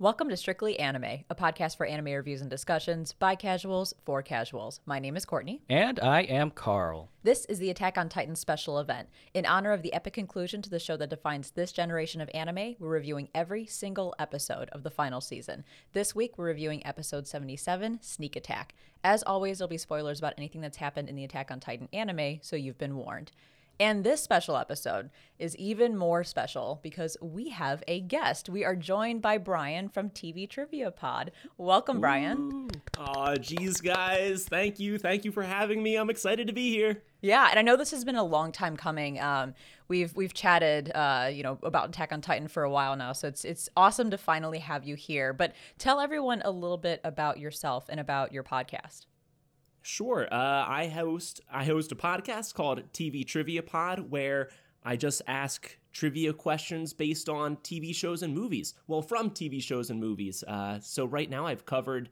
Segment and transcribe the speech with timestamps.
[0.00, 4.80] Welcome to Strictly Anime, a podcast for anime reviews and discussions by casuals for casuals.
[4.86, 5.60] My name is Courtney.
[5.68, 7.10] And I am Carl.
[7.22, 9.10] This is the Attack on Titan special event.
[9.34, 12.76] In honor of the epic conclusion to the show that defines this generation of anime,
[12.78, 15.64] we're reviewing every single episode of the final season.
[15.92, 18.74] This week, we're reviewing episode 77, Sneak Attack.
[19.04, 22.38] As always, there'll be spoilers about anything that's happened in the Attack on Titan anime,
[22.40, 23.32] so you've been warned.
[23.80, 25.08] And this special episode
[25.38, 28.50] is even more special because we have a guest.
[28.50, 31.30] We are joined by Brian from TV Trivia Pod.
[31.56, 32.68] Welcome, Brian.
[32.98, 34.44] Aw, geez, guys.
[34.44, 34.98] Thank you.
[34.98, 35.96] Thank you for having me.
[35.96, 37.02] I'm excited to be here.
[37.22, 39.18] Yeah, and I know this has been a long time coming.
[39.18, 39.54] Um,
[39.88, 43.28] we've we've chatted, uh, you know, about Attack on Titan for a while now, so
[43.28, 45.32] it's it's awesome to finally have you here.
[45.32, 49.06] But tell everyone a little bit about yourself and about your podcast.
[49.82, 50.28] Sure.
[50.30, 54.50] Uh, I host I host a podcast called TV Trivia Pod where
[54.82, 58.74] I just ask trivia questions based on TV shows and movies.
[58.86, 60.44] Well, from TV shows and movies.
[60.46, 62.10] Uh, so right now I've covered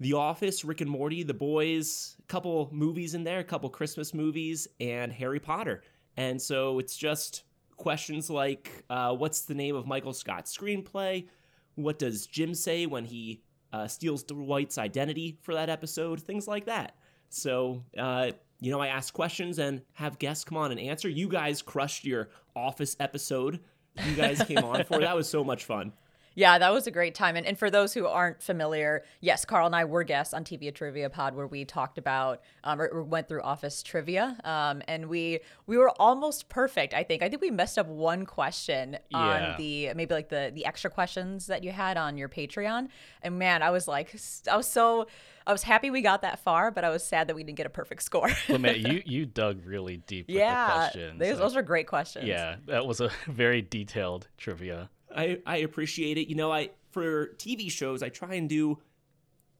[0.00, 4.14] The Office, Rick and Morty, The Boys, a couple movies in there, a couple Christmas
[4.14, 5.82] movies, and Harry Potter.
[6.16, 7.44] And so it's just
[7.76, 11.26] questions like, uh, what's the name of Michael Scott's screenplay?
[11.74, 13.42] What does Jim say when he
[13.72, 16.96] uh, steals Dwight's identity for that episode, things like that.
[17.30, 21.08] So, uh, you know, I ask questions and have guests come on and answer.
[21.08, 23.60] You guys crushed your Office episode.
[24.06, 25.92] You guys came on for that was so much fun.
[26.34, 27.36] Yeah, that was a great time.
[27.36, 30.74] And, and for those who aren't familiar, yes, Carl and I were guests on TV
[30.74, 35.06] Trivia Pod where we talked about um, or, or went through Office trivia, um, and
[35.08, 36.94] we we were almost perfect.
[36.94, 37.22] I think.
[37.22, 39.18] I think we messed up one question Yeah.
[39.18, 42.88] on the maybe like the the extra questions that you had on your Patreon.
[43.22, 44.14] And man, I was like,
[44.50, 45.06] I was so
[45.46, 47.66] I was happy we got that far, but I was sad that we didn't get
[47.66, 48.30] a perfect score.
[48.48, 51.18] But man, you you dug really deep with the yeah, questions.
[51.18, 52.26] those, those are great questions.
[52.26, 54.88] yeah, that was a very detailed trivia.
[55.16, 56.28] I, I appreciate it.
[56.28, 58.78] You know, I for TV shows, I try and do,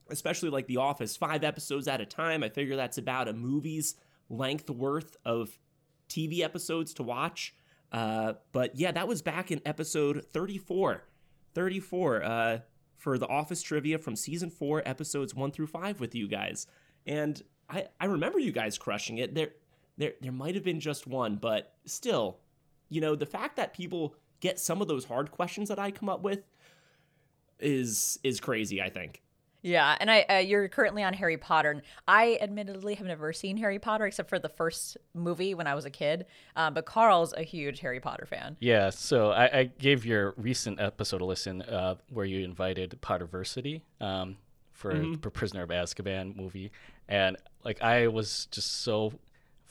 [0.09, 2.43] especially like The Office, five episodes at a time.
[2.43, 3.95] I figure that's about a movie's
[4.29, 5.57] length worth of
[6.09, 7.55] TV episodes to watch.
[7.91, 11.03] Uh, but yeah, that was back in episode 34.
[11.53, 12.59] 34 uh,
[12.97, 16.67] for The Office trivia from season four, episodes one through five with you guys.
[17.05, 19.35] And I, I remember you guys crushing it.
[19.35, 19.49] There,
[19.97, 22.39] there, there might have been just one, but still,
[22.89, 26.09] you know, the fact that people get some of those hard questions that I come
[26.09, 26.41] up with
[27.59, 28.81] is is crazy.
[28.81, 29.21] I think.
[29.61, 31.71] Yeah, and I uh, you're currently on Harry Potter.
[31.71, 35.75] And I admittedly have never seen Harry Potter except for the first movie when I
[35.75, 36.25] was a kid.
[36.57, 38.57] Um, but Carl's a huge Harry Potter fan.
[38.59, 43.83] Yeah, so I, I gave your recent episode a listen uh, where you invited Potterversity
[44.01, 44.35] um,
[44.73, 46.73] for the Prisoner of Azkaban movie,
[47.07, 49.13] and like I was just so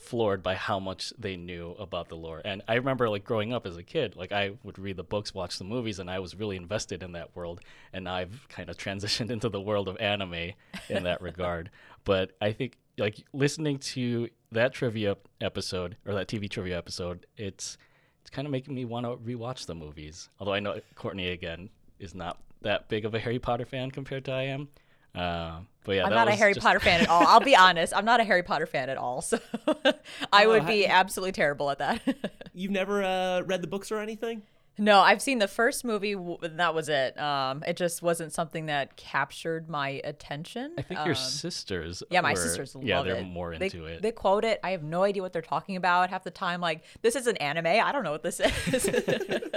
[0.03, 2.43] floored by how much they knew about the lore.
[2.45, 5.35] And I remember like growing up as a kid, like I would read the books,
[5.35, 7.61] watch the movies, and I was really invested in that world.
[7.93, 10.53] And I've kind of transitioned into the world of anime
[10.89, 11.71] in that regard.
[12.05, 17.79] But I think like listening to that trivia episode or that TV trivia episode, it's
[18.21, 20.29] it's kind of making me want to rewatch the movies.
[20.39, 24.25] Although I know Courtney again is not that big of a Harry Potter fan compared
[24.27, 24.69] to I am.
[25.15, 27.27] Uh, but yeah, I'm not a Harry just- Potter fan at all.
[27.27, 27.93] I'll be honest.
[27.95, 29.21] I'm not a Harry Potter fan at all.
[29.21, 29.39] So
[30.33, 32.01] I would be absolutely terrible at that.
[32.55, 34.43] You've never uh, read the books or anything?
[34.79, 36.13] no, I've seen the first movie.
[36.13, 37.19] and That was it.
[37.21, 40.73] Um, it just wasn't something that captured my attention.
[40.79, 42.03] I think your Um, sisters.
[42.11, 43.25] Yeah, my were- sisters love Yeah, they're it.
[43.25, 44.01] more They- into it.
[44.03, 44.61] They quote it.
[44.65, 46.61] I have no idea what they're talking about half the time.
[46.63, 47.67] Like, this is an anime.
[47.67, 48.89] I don't know what this is.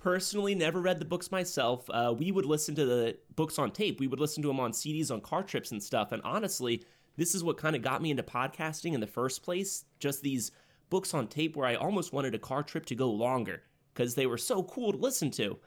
[0.00, 1.84] Personally, never read the books myself.
[1.90, 4.00] Uh, we would listen to the books on tape.
[4.00, 6.10] We would listen to them on CDs on car trips and stuff.
[6.12, 6.82] And honestly,
[7.18, 9.84] this is what kind of got me into podcasting in the first place.
[9.98, 10.52] Just these
[10.88, 13.62] books on tape where I almost wanted a car trip to go longer
[13.92, 15.58] because they were so cool to listen to.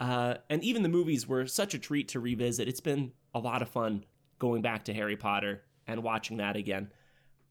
[0.00, 2.66] Uh, and even the movies were such a treat to revisit.
[2.66, 4.04] It's been a lot of fun
[4.40, 6.90] going back to Harry Potter and watching that again.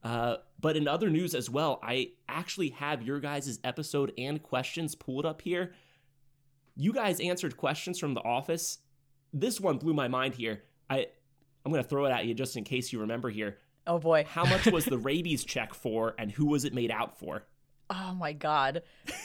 [0.04, 4.94] Uh, but in other news as well, I actually have your guys' episode and questions
[4.94, 5.74] pulled up here.
[6.80, 8.78] You guys answered questions from The Office.
[9.34, 10.64] This one blew my mind here.
[10.90, 11.08] I
[11.66, 13.58] I'm gonna throw it at you just in case you remember here.
[13.88, 14.26] oh boy.
[14.30, 17.44] How much was the rabies check for, and who was it made out for?
[17.90, 18.84] Oh my god.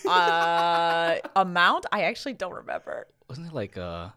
[0.08, 1.87] Uh, amount?
[1.93, 3.06] I actually don't remember.
[3.28, 4.08] Wasn't it like uh,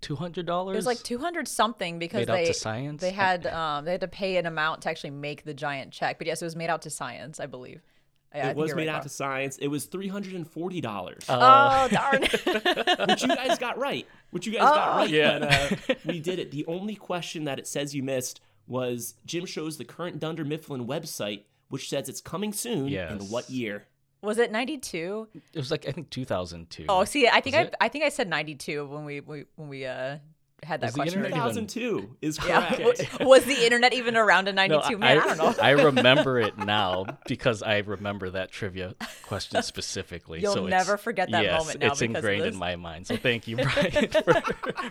[0.00, 0.74] two hundred dollars?
[0.74, 3.00] It was like two hundred something because Made out they to science?
[3.00, 6.18] they had um they had to pay an amount to actually make the giant check.
[6.18, 7.82] But yes, it was made out to science, I believe.
[8.32, 9.02] I- I It was made right, out Carl.
[9.04, 9.58] to science.
[9.58, 12.22] It was three hundred and forty dollars, Oh darn!
[13.08, 14.06] which you guys got right.
[14.30, 14.96] Which you guys got Oh.
[15.00, 15.10] right.
[15.10, 15.38] Yeah.
[15.40, 16.50] But, uh, we did it.
[16.50, 20.86] The only question that it says you missed was Jim shows the current Dunder Mifflin
[20.86, 22.86] website, which says it's coming soon.
[22.88, 23.10] Yes.
[23.10, 23.86] And what year?
[24.22, 25.28] Was it 92?
[25.54, 26.84] It was like I think 2002.
[26.88, 27.74] Oh, see, I think Was I it?
[27.80, 30.18] I think I said 92 when we, we when we uh
[30.62, 31.18] had that Was the question.
[31.24, 31.50] internet ready.
[31.50, 32.74] even- 2002 is Yeah.
[32.74, 33.20] correct.
[33.20, 34.92] Was the internet even around in 92?
[34.92, 35.54] No, Man, I, don't know.
[35.62, 40.40] I remember it now because I remember that trivia question specifically.
[40.40, 43.06] You'll so it's- never forget that yes, moment now it's ingrained in my mind.
[43.06, 44.42] So thank you, Brian, for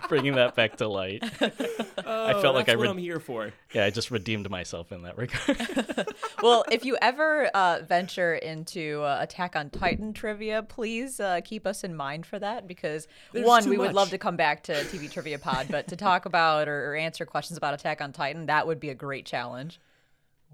[0.08, 1.24] bringing that back to light.
[1.42, 3.52] Oh, felt like that's I what read- I'm here for.
[3.74, 6.08] Yeah, I just redeemed myself in that regard.
[6.42, 11.68] well, if you ever uh, venture into uh, Attack on Titan trivia, please uh, keep
[11.68, 14.64] us in mind for that because There's one, too we would love to come back
[14.64, 18.12] to TV Trivia Pod, but to talk about or, or answer questions about Attack on
[18.14, 19.80] Titan, that would be a great challenge.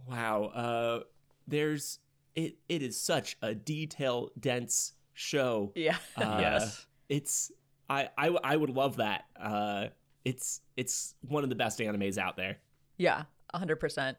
[0.07, 0.45] Wow.
[0.45, 0.99] Uh,
[1.47, 1.99] there's
[2.35, 2.55] it.
[2.69, 5.71] It is such a detail dense show.
[5.75, 5.97] Yeah.
[6.17, 6.85] Uh, Yes.
[7.09, 7.51] It's
[7.89, 9.25] I, I I would love that.
[9.39, 9.87] Uh,
[10.23, 12.57] it's it's one of the best animes out there.
[12.97, 13.23] yeah,
[13.53, 14.15] 100%.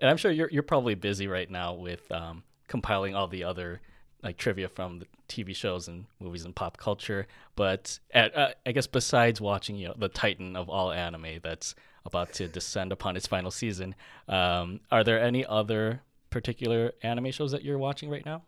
[0.00, 3.80] and I'm sure you're you're probably busy right now with um, compiling all the other
[4.22, 7.26] like trivia from the TV shows and movies and pop culture.
[7.54, 11.74] But at, uh, I guess besides watching you know the Titan of all anime that's
[12.04, 13.94] about to descend upon its final season,
[14.28, 18.42] um, are there any other particular anime shows that you're watching right now?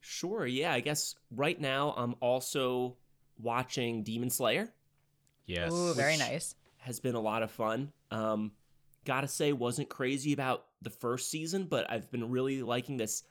[0.00, 0.46] Sure.
[0.46, 0.72] Yeah.
[0.72, 2.96] I guess right now I'm also
[3.40, 4.68] watching Demon Slayer.
[5.46, 5.72] Yes.
[5.72, 6.54] Ooh, very nice.
[6.78, 7.92] Has been a lot of fun.
[8.10, 8.52] Um,
[9.04, 13.22] gotta say, wasn't crazy about the first season, but I've been really liking this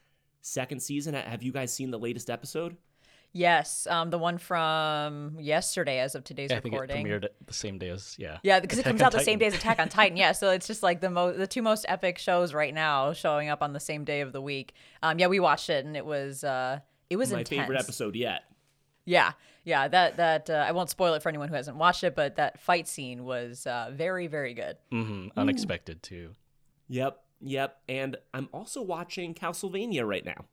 [0.42, 1.14] second season.
[1.14, 2.78] Have you guys seen the latest episode?
[3.34, 7.06] Yes, um, the one from yesterday as of today's Yeah, I think it recording.
[7.06, 8.40] premiered the same day as yeah.
[8.44, 10.18] Yeah, because it comes on out the same day as Attack on Titan.
[10.18, 13.48] Yeah, so it's just like the mo- the two most epic shows right now showing
[13.48, 14.74] up on the same day of the week.
[15.02, 16.80] Um, yeah, we watched it and it was uh,
[17.10, 17.62] it was My intense.
[17.62, 18.42] favorite episode yet.
[19.06, 19.32] Yeah,
[19.64, 19.88] yeah.
[19.88, 22.60] That that uh, I won't spoil it for anyone who hasn't watched it, but that
[22.60, 24.76] fight scene was uh, very very good.
[24.92, 25.40] Mm-hmm.
[25.40, 26.32] Unexpected too.
[26.90, 27.78] Yep, yep.
[27.90, 30.46] And I'm also watching Castlevania right now.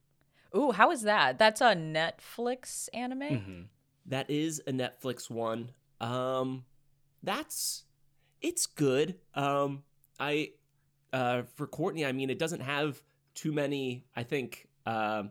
[0.56, 1.38] Ooh, how is that?
[1.38, 3.38] That's a Netflix anime.
[3.38, 3.60] hmm
[4.06, 5.72] That is a Netflix one.
[6.00, 6.64] Um,
[7.22, 7.84] that's
[8.40, 9.16] it's good.
[9.34, 9.82] Um,
[10.18, 10.52] I
[11.12, 13.00] uh for Courtney, I mean, it doesn't have
[13.34, 14.06] too many.
[14.16, 15.30] I think um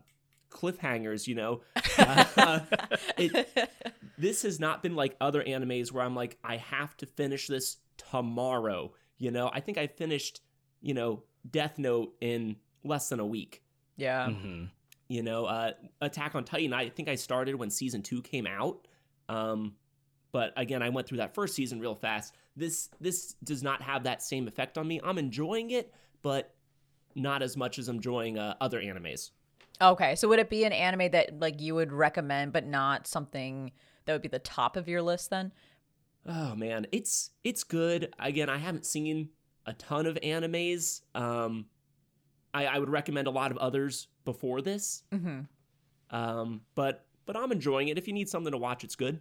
[0.50, 1.28] cliffhangers.
[1.28, 1.62] You know,
[1.98, 2.60] uh,
[3.18, 3.70] it,
[4.18, 7.78] this has not been like other animes where I'm like, I have to finish this
[7.98, 8.94] tomorrow.
[9.18, 10.42] You know, I think I finished,
[10.82, 13.64] you know, Death Note in less than a week.
[13.96, 14.32] Yeah.
[14.32, 14.66] hmm
[15.08, 15.72] You know, uh,
[16.02, 16.74] Attack on Titan.
[16.74, 18.88] I think I started when season two came out.
[19.30, 19.76] Um,
[20.32, 22.36] but again, I went through that first season real fast.
[22.56, 25.00] This this does not have that same effect on me.
[25.04, 26.54] I'm enjoying it, but
[27.16, 29.32] not as much as I'm enjoying uh, other animes.
[29.82, 33.72] Okay, so would it be an anime that like you would recommend, but not something
[34.06, 35.52] that would be the top of your list then?
[36.26, 38.14] Oh man, it's it's good.
[38.20, 39.30] Again, I haven't seen
[39.68, 41.02] a ton of animes.
[41.14, 41.66] Um,
[42.54, 45.04] I, I would recommend a lot of others before this.
[45.14, 45.42] Mm-hmm.
[46.10, 47.98] Um, but but I'm enjoying it.
[47.98, 49.20] If you need something to watch, it's good.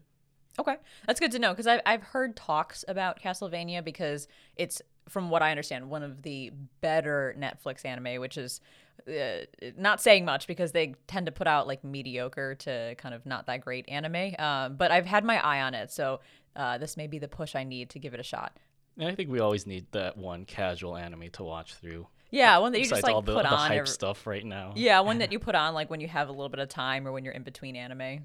[0.58, 0.76] Okay,
[1.06, 5.43] that's good to know because I've I've heard talks about Castlevania because it's from what
[5.43, 8.60] I understand one of the better Netflix anime, which is
[9.06, 9.44] uh,
[9.76, 13.46] not saying much because they tend to put out like mediocre to kind of not
[13.46, 14.34] that great anime.
[14.38, 16.20] Um, but I've had my eye on it, so
[16.54, 18.56] uh, this may be the push I need to give it a shot.
[18.98, 22.06] And I think we always need that one casual anime to watch through.
[22.30, 23.59] Yeah, one that you Besides just like all the, put the on.
[23.59, 24.73] hype every- stuff right now.
[24.75, 27.06] Yeah, one that you put on like when you have a little bit of time
[27.06, 28.25] or when you're in between anime.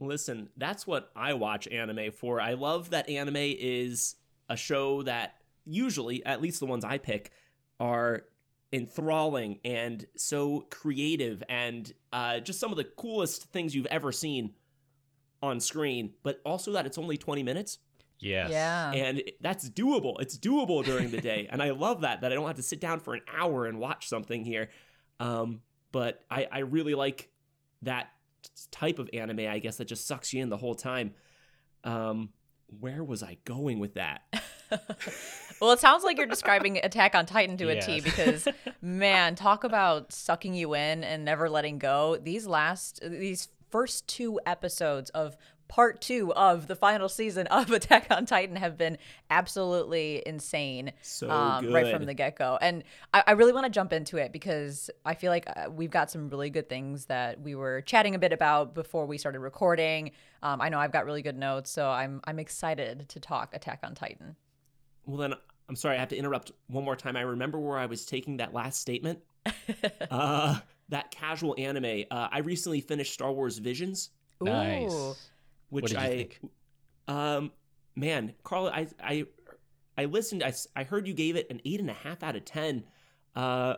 [0.00, 2.40] Listen, that's what I watch anime for.
[2.40, 4.16] I love that anime is
[4.48, 5.34] a show that
[5.64, 7.30] usually, at least the ones I pick,
[7.78, 8.24] are
[8.72, 14.54] enthralling and so creative and uh, just some of the coolest things you've ever seen
[15.42, 17.78] on screen, but also that it's only 20 minutes
[18.20, 18.50] Yes.
[18.50, 18.92] Yeah.
[18.92, 20.20] and that's doable.
[20.20, 22.80] It's doable during the day, and I love that that I don't have to sit
[22.80, 24.70] down for an hour and watch something here.
[25.20, 25.60] Um,
[25.92, 27.30] but I, I really like
[27.82, 28.08] that
[28.70, 29.40] type of anime.
[29.40, 31.14] I guess that just sucks you in the whole time.
[31.84, 32.30] Um,
[32.80, 34.22] where was I going with that?
[35.60, 38.48] Well, it sounds like you're describing Attack on Titan to a T because,
[38.82, 42.18] man, talk about sucking you in and never letting go.
[42.20, 45.36] These last, these first two episodes of
[45.68, 48.98] part two of the final season of Attack on Titan have been
[49.30, 50.92] absolutely insane.
[51.02, 52.58] So um, right from the get go.
[52.60, 55.90] And I, I really want to jump into it because I feel like uh, we've
[55.90, 59.40] got some really good things that we were chatting a bit about before we started
[59.40, 60.12] recording.
[60.42, 63.80] Um, I know I've got really good notes, so I'm I'm excited to talk Attack
[63.82, 64.36] on Titan.
[65.06, 65.34] Well, then
[65.68, 67.16] I'm sorry, I have to interrupt one more time.
[67.16, 69.20] I remember where I was taking that last statement.
[70.10, 70.58] uh,
[70.90, 72.04] that casual anime.
[72.10, 74.10] Uh, I recently finished Star Wars Visions.
[74.40, 75.30] Nice.
[75.70, 76.40] Which What did you I, think?
[77.08, 77.52] um,
[77.96, 79.24] man, Carla, I, I,
[79.96, 80.42] I listened.
[80.42, 82.84] I, I heard you gave it an eight and a half out of ten.
[83.34, 83.76] Uh,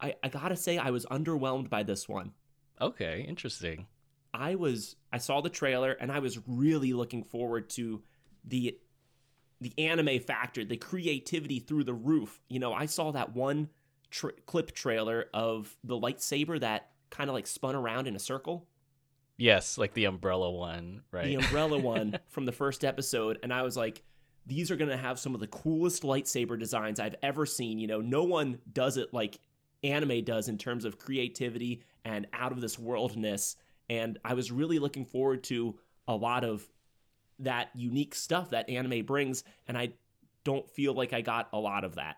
[0.00, 2.32] I, I gotta say, I was underwhelmed by this one.
[2.80, 3.86] Okay, interesting.
[4.34, 8.02] I was I saw the trailer and I was really looking forward to
[8.44, 8.78] the
[9.60, 12.40] the anime factor, the creativity through the roof.
[12.48, 13.68] You know, I saw that one
[14.10, 18.66] tra- clip trailer of the lightsaber that kind of like spun around in a circle.
[19.36, 21.26] Yes, like the umbrella one, right?
[21.26, 24.02] The umbrella one from the first episode and I was like
[24.44, 27.78] these are going to have some of the coolest lightsaber designs I've ever seen.
[27.78, 29.38] You know, no one does it like
[29.84, 33.56] anime does in terms of creativity and out of this worldness
[33.88, 36.66] and I was really looking forward to a lot of
[37.40, 39.92] that unique stuff that anime brings, and I
[40.44, 42.16] don't feel like I got a lot of that.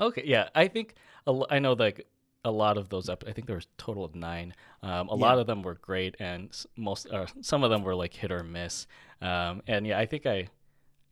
[0.00, 0.94] Okay, yeah, I think
[1.26, 2.06] I know like
[2.44, 3.24] a lot of those up.
[3.26, 4.54] I think there was a total of nine.
[4.82, 5.22] Um, a yeah.
[5.22, 8.42] lot of them were great, and most uh, some of them were like hit or
[8.42, 8.86] miss.
[9.20, 10.48] Um, and yeah, I think I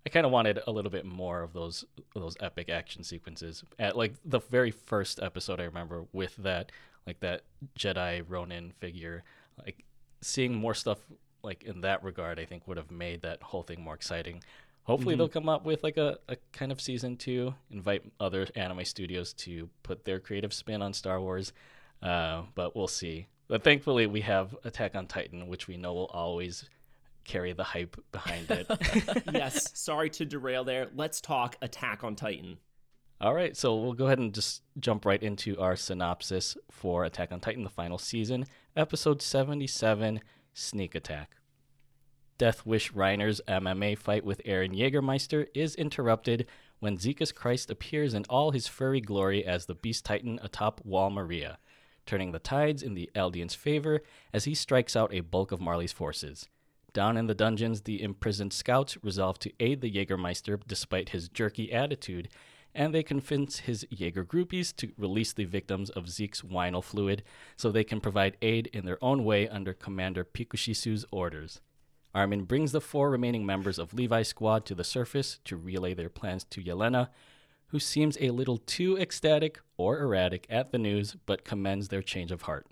[0.07, 3.63] I kind of wanted a little bit more of those those epic action sequences.
[3.79, 6.73] At like the very first episode, I remember with that
[7.07, 7.43] like that
[7.79, 9.25] Jedi Ronin figure,
[9.59, 9.85] like
[10.23, 10.99] seeing more stuff
[11.43, 14.43] like in that regard, I think would have made that whole thing more exciting.
[14.89, 15.19] Hopefully, mm-hmm.
[15.19, 19.35] they'll come up with like a, a kind of season two, invite other anime studios
[19.35, 21.53] to put their creative spin on Star Wars.
[22.03, 23.27] Uh, but we'll see.
[23.49, 26.71] But thankfully, we have Attack on Titan, which we know will always
[27.25, 28.67] carry the hype behind it.
[29.35, 29.79] yes.
[29.79, 30.89] Sorry to derail there.
[30.95, 32.57] Let's talk Attack on Titan.
[33.21, 37.31] All right, so we'll go ahead and just jump right into our synopsis for Attack
[37.31, 40.21] on Titan, the final season, episode 77
[40.55, 41.38] Sneak Attack.
[42.39, 46.47] Death Wish Reiner's MMA fight with Eren Jägermeister is interrupted
[46.79, 51.11] when Zekas Christ appears in all his furry glory as the Beast Titan atop Wall
[51.11, 51.59] Maria,
[52.07, 54.03] turning the tides in the Eldians' favor
[54.33, 56.49] as he strikes out a bulk of Marley's forces.
[56.93, 61.73] Down in the dungeons, the imprisoned scouts resolve to aid the Jägermeister despite his jerky
[61.73, 62.29] attitude
[62.73, 67.25] and they convince his Jaeger groupies to release the victims of Zeke's Wynel fluid
[67.57, 71.61] so they can provide aid in their own way under Commander Pikushisu's orders.
[72.15, 76.09] Armin brings the four remaining members of Levi's squad to the surface to relay their
[76.09, 77.09] plans to Yelena,
[77.67, 82.33] who seems a little too ecstatic or erratic at the news but commends their change
[82.33, 82.67] of heart.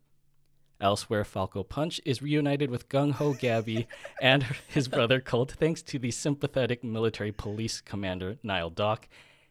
[0.81, 3.87] Elsewhere, Falco Punch is reunited with Gung Ho Gabi
[4.21, 9.09] and his brother Colt thanks to the sympathetic military police commander Nile Dok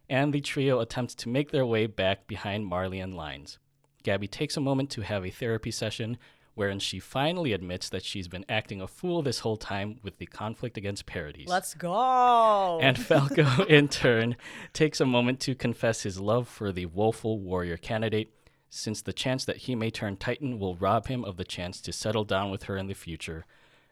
[0.08, 3.58] and the trio attempts to make their way back behind Marleyan lines.
[4.04, 6.18] Gabi takes a moment to have a therapy session
[6.56, 10.26] wherein she finally admits that she's been acting a fool this whole time with the
[10.26, 11.48] conflict against Paradis.
[11.48, 12.80] Let's go!
[12.82, 14.38] And Falco, in turn,
[14.74, 18.32] takes a moment to confess his love for the woeful warrior candidate,
[18.70, 21.94] since the chance that he may turn Titan will rob him of the chance to
[21.94, 23.46] settle down with her in the future.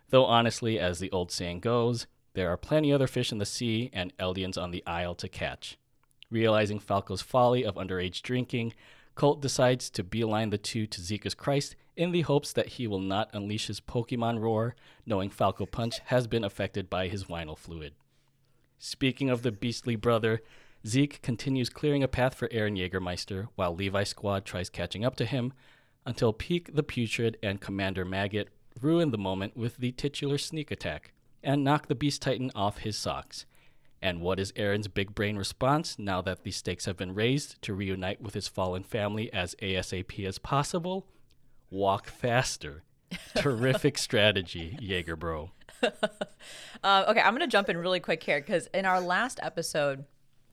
[0.10, 3.90] Though honestly, as the old saying goes, there are plenty other fish in the sea
[3.94, 5.78] and Eldians on the Isle to catch.
[6.32, 8.74] Realizing Falco's folly of underage drinking,
[9.16, 13.00] Colt decides to beeline the two to Zekas Christ in the hopes that he will
[13.00, 17.94] not unleash his Pokemon roar, knowing Falco Punch has been affected by his Wynel fluid.
[18.80, 20.42] Speaking of the beastly brother,
[20.86, 25.26] Zeke continues clearing a path for Eren Jägermeister while Levi's squad tries catching up to
[25.26, 25.54] him
[26.06, 28.50] until Pieck the Putrid and Commander Maggot
[28.82, 32.98] ruin the moment with the titular sneak attack and knock the Beast Titan off his
[32.98, 33.46] socks.
[34.02, 37.74] And what is Eren's big brain response now that the stakes have been raised to
[37.74, 41.08] reunite with his fallen family as ASAP as possible?
[41.74, 42.84] Walk faster.
[43.36, 45.50] Terrific strategy, Jaeger bro.
[45.82, 50.06] uh, okay, I'm going to jump in really quick here because in our last episode,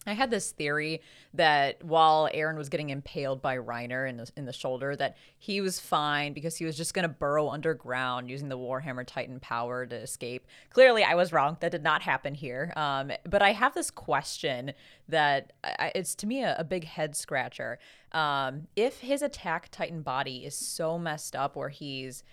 [0.06, 1.02] I had this theory
[1.34, 5.60] that while Eren was getting impaled by Reiner in the, in the shoulder, that he
[5.60, 9.84] was fine because he was just going to burrow underground using the Warhammer Titan power
[9.84, 10.46] to escape.
[10.70, 11.58] Clearly, I was wrong.
[11.60, 12.72] That did not happen here.
[12.76, 14.72] Um, but I have this question
[15.08, 17.78] that I, it's to me a, a big head scratcher.
[18.12, 22.24] Um, if his attack Titan body is so messed up where he's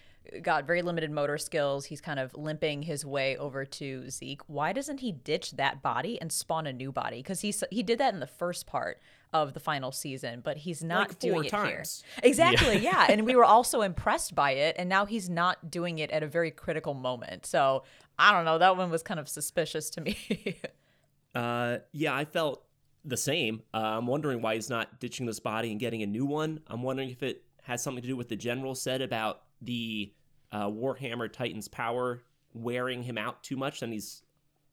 [0.42, 1.86] got very limited motor skills.
[1.86, 4.42] He's kind of limping his way over to Zeke.
[4.48, 7.18] Why doesn't he ditch that body and spawn a new body?
[7.18, 9.00] Because he he did that in the first part
[9.34, 12.04] of the final season, but he's not like doing it times.
[12.06, 12.30] here.
[12.30, 13.06] Exactly, yeah.
[13.08, 13.14] yeah.
[13.14, 16.28] And we were also impressed by it, and now he's not doing it at a
[16.28, 17.46] very critical moment.
[17.46, 17.84] So
[18.18, 18.58] I don't know.
[18.58, 20.60] That one was kind of suspicious to me.
[21.36, 22.64] uh, yeah, I felt
[23.04, 23.62] the same.
[23.74, 26.62] Uh, I'm wondering why he's not ditching this body and getting a new one.
[26.68, 30.14] I'm wondering if it has something to do with the general said about the
[30.52, 32.22] uh, Warhammer Titan's power
[32.54, 34.24] wearing him out too much, then he's.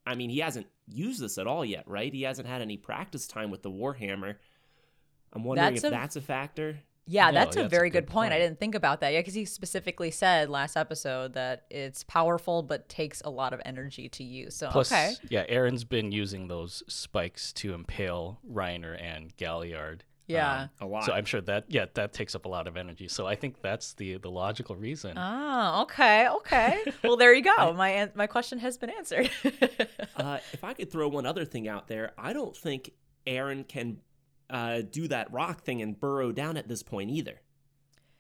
[0.06, 2.12] I mean, he hasn't used this at all yet, right?
[2.12, 4.36] He hasn't had any practice time with the Warhammer.
[5.32, 6.78] I'm wondering that's if a, that's a factor.
[7.06, 8.30] Yeah, no, that's a very a good, good point.
[8.30, 8.32] point.
[8.34, 9.12] I didn't think about that.
[9.12, 13.60] Yeah, because he specifically said last episode that it's powerful but takes a lot of
[13.64, 14.56] energy to use.
[14.56, 15.14] So Plus, okay.
[15.28, 20.62] Yeah, Eren's been using those spikes to impale Reiner and Galliard Yeah.
[20.62, 21.04] Um, a lot.
[21.04, 23.08] So I'm sure that yeah, that takes up a lot of energy.
[23.08, 25.18] So I think that's the the logical reason.
[25.18, 26.82] Oh, okay, okay.
[27.04, 27.72] Well, there you go.
[27.74, 29.30] My my question has been answered.
[30.16, 32.90] uh, if I could throw one other thing out there, I don't think
[33.26, 33.98] Eren can
[34.50, 37.40] uh, do that rock thing and burrow down at this point either.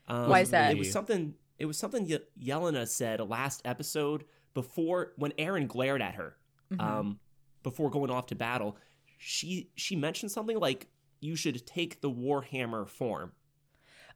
[0.06, 0.72] Um, Why is that?
[0.72, 1.34] It was something.
[1.58, 6.36] It was something Ye- Yelena said last episode before when Eren glared at her
[6.72, 6.80] Mm-hmm.
[6.80, 7.18] um,
[7.62, 8.76] before going off to battle.
[9.18, 10.88] She she mentioned something like
[11.24, 13.32] you should take the Warhammer form.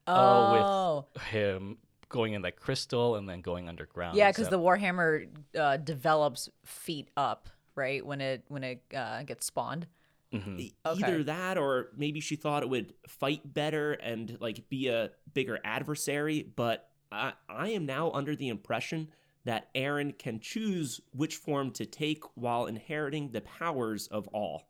[0.07, 4.17] oh, with Him going in that crystal and then going underground.
[4.17, 8.05] yeah, because that- the Warhammer uh, develops feet up, right?
[8.05, 9.87] When it when it uh, gets spawned.
[10.33, 10.59] Mhm.
[10.61, 11.05] E- Okay.
[11.07, 15.59] Either that, or maybe she thought it would fight better and like be a bigger
[15.65, 16.43] adversary.
[16.43, 19.09] But I, I am now under the impression
[19.45, 24.68] that Eren can choose which form to take while inheriting the powers of all.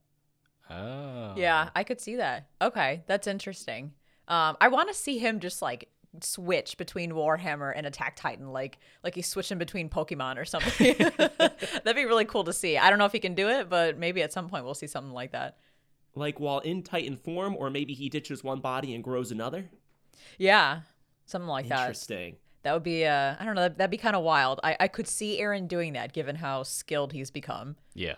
[0.70, 1.34] Oh.
[1.36, 2.48] Yeah, I could see that.
[2.60, 3.92] Okay, that's interesting.
[4.26, 5.88] Um, I want to see him just like
[6.22, 10.94] switch between Warhammer and Attack Titan, like like he's switching between Pokemon or something.
[11.38, 12.76] That'd be really cool to see.
[12.78, 14.86] I don't know if he can do it, but maybe at some point we'll see
[14.86, 15.58] something like that.
[16.14, 19.70] Like while in Titan form, or maybe he ditches one body and grows another.
[20.38, 20.80] Yeah,
[21.26, 21.82] something like that.
[21.82, 22.36] Interesting.
[22.62, 23.62] That would be uh, I don't know.
[23.62, 24.60] That'd, that'd be kind of wild.
[24.62, 27.76] I I could see Eren doing that, given how skilled he's become.
[27.94, 28.16] Yeah.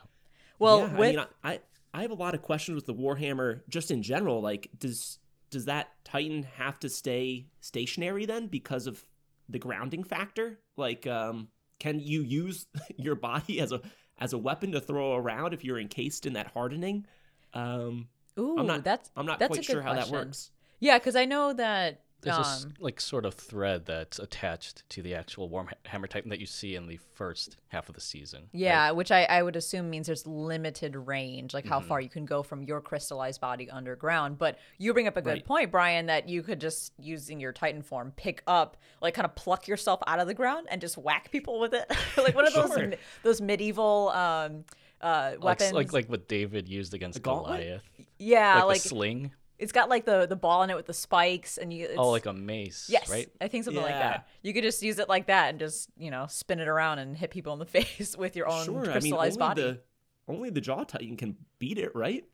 [0.58, 1.60] Well, yeah, with I mean, I, I
[1.92, 4.40] I have a lot of questions with the Warhammer just in general.
[4.40, 5.18] Like, does
[5.50, 9.04] does that Titan have to stay stationary then because of
[9.48, 10.60] the grounding factor?
[10.76, 11.48] Like, um,
[11.80, 12.66] can you use
[12.96, 13.80] your body as a
[14.18, 17.06] as a weapon to throw around if you're encased in that hardening?
[17.54, 18.84] Um, ooh, I'm not.
[18.84, 20.50] that's I'm not that's quite sure how that works.
[20.78, 22.02] Yeah, because I know that.
[22.22, 26.30] There's a s- Um, like sort of thread that's attached to the actual Warhammer Titan
[26.30, 28.40] that you see in the first half of the season.
[28.42, 28.48] right?
[28.52, 31.72] Yeah, which I, I would assume means there's limited range, like Mm-hmm.
[31.72, 34.38] how far you can go from your crystallized body underground.
[34.38, 35.44] But you bring up a good Right.
[35.44, 39.34] point, Brian, that you could just using your Titan form pick up, like kind of
[39.34, 42.52] pluck yourself out of the ground and just whack people with it, like one of
[42.54, 42.92] those Sure.
[43.22, 44.64] those medieval um,
[45.00, 45.72] uh, weapons.
[45.72, 47.22] like like what David used against?
[47.22, 47.82] Goliath.
[48.18, 49.32] yeah, like, like the sling.
[49.60, 51.84] It's got like the the ball in it with the spikes, and you.
[51.86, 52.88] It's, Oh, like a mace.
[52.90, 53.28] Yes, Right.
[53.40, 54.26] I think something like that.
[54.42, 57.16] You could just use it like that and just you know spin it around and
[57.16, 58.90] hit people in the face with your own Sure.
[58.90, 59.62] I mean, only body.
[59.62, 59.80] the
[60.28, 62.24] only the Jaw Titan can beat it, right?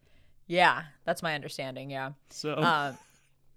[0.47, 1.91] Yeah, that's my understanding.
[1.91, 2.12] Yeah.
[2.31, 2.97] So Um,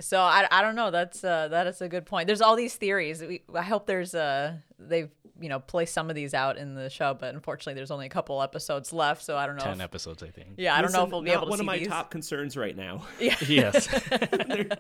[0.02, 0.92] so I, I don't know.
[0.92, 2.28] That's uh, that is a good point.
[2.28, 3.22] There's all these theories.
[3.22, 6.89] We, I hope there's uh they've you know play some of these out in the
[6.89, 9.63] show, but unfortunately there's only a couple episodes left, so I don't know.
[9.63, 10.49] Ten if- episodes, I think.
[10.58, 11.88] yeah, I don't know if we'll be able to one of my these.
[11.88, 13.06] top concerns right now.
[13.19, 13.36] Yeah.
[13.47, 13.88] yes.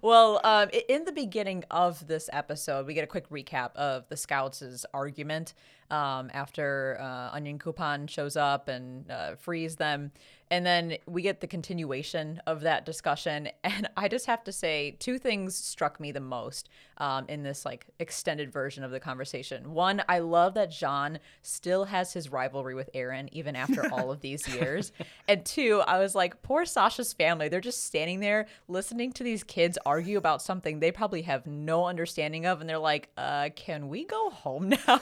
[0.00, 4.16] Well, um, in the beginning of this episode, we get a quick recap of the
[4.16, 5.54] scouts' argument
[5.90, 10.10] um, after uh, Onion Coupon shows up and uh, frees them.
[10.52, 13.48] And then we get the continuation of that discussion.
[13.64, 17.64] And I just have to say, two things struck me the most um, in this
[17.64, 19.72] like extended version of the conversation.
[19.72, 24.20] One, I love that Jean still has his rivalry with Eren even after all of
[24.20, 24.92] these years.
[25.26, 27.48] And two, I was like, poor Sasha's family.
[27.48, 31.86] They're just standing there listening to these kids argue about something they probably have no
[31.86, 35.00] understanding of, and they're like, uh, "Can we go home now?"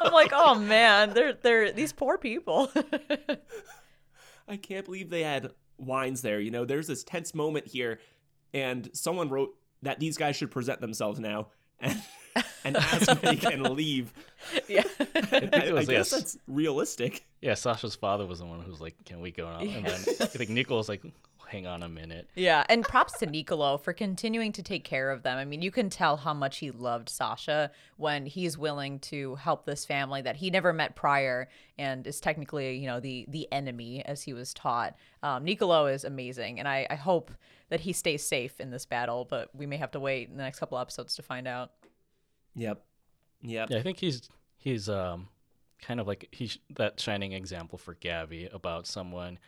[0.00, 2.70] I'm like, "Oh man, they're they're these poor people."
[4.50, 6.40] I can't believe they had wines there.
[6.40, 8.00] You know, there's this tense moment here,
[8.52, 12.02] and someone wrote that these guys should present themselves now and,
[12.64, 14.12] and ask if can leave.
[14.68, 16.10] yeah, I, I was, guess yes.
[16.10, 17.24] that's realistic.
[17.40, 20.00] Yeah, Sasha's father was the one who was like, "Can we go now?" And then
[20.20, 21.02] I think Nico like,
[21.46, 22.64] "Hang on a minute." yeah.
[22.68, 25.36] And props to Nicolo for continuing to take care of them.
[25.36, 29.66] I mean, you can tell how much he loved Sasha when he's willing to help
[29.66, 34.04] this family that he never met prior and is technically, you know, the the enemy
[34.04, 34.94] as he was taught.
[35.22, 37.30] Um, Nicolo is amazing, and I, I hope
[37.68, 39.26] that he stays safe in this battle.
[39.28, 41.72] But we may have to wait in the next couple episodes to find out.
[42.60, 42.82] Yep.
[43.42, 43.70] Yep.
[43.70, 45.28] Yeah, I think he's he's um
[45.80, 49.38] kind of like he's that shining example for Gabi about someone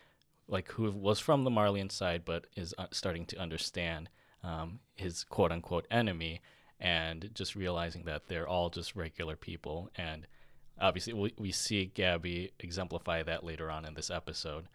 [0.48, 4.08] like who was from the Marleyan side but is uh, starting to understand
[4.42, 6.40] um, his quote unquote enemy
[6.80, 10.26] and just realizing that they're all just regular people and
[10.80, 14.68] obviously we, we see Gabi exemplify that later on in this episode.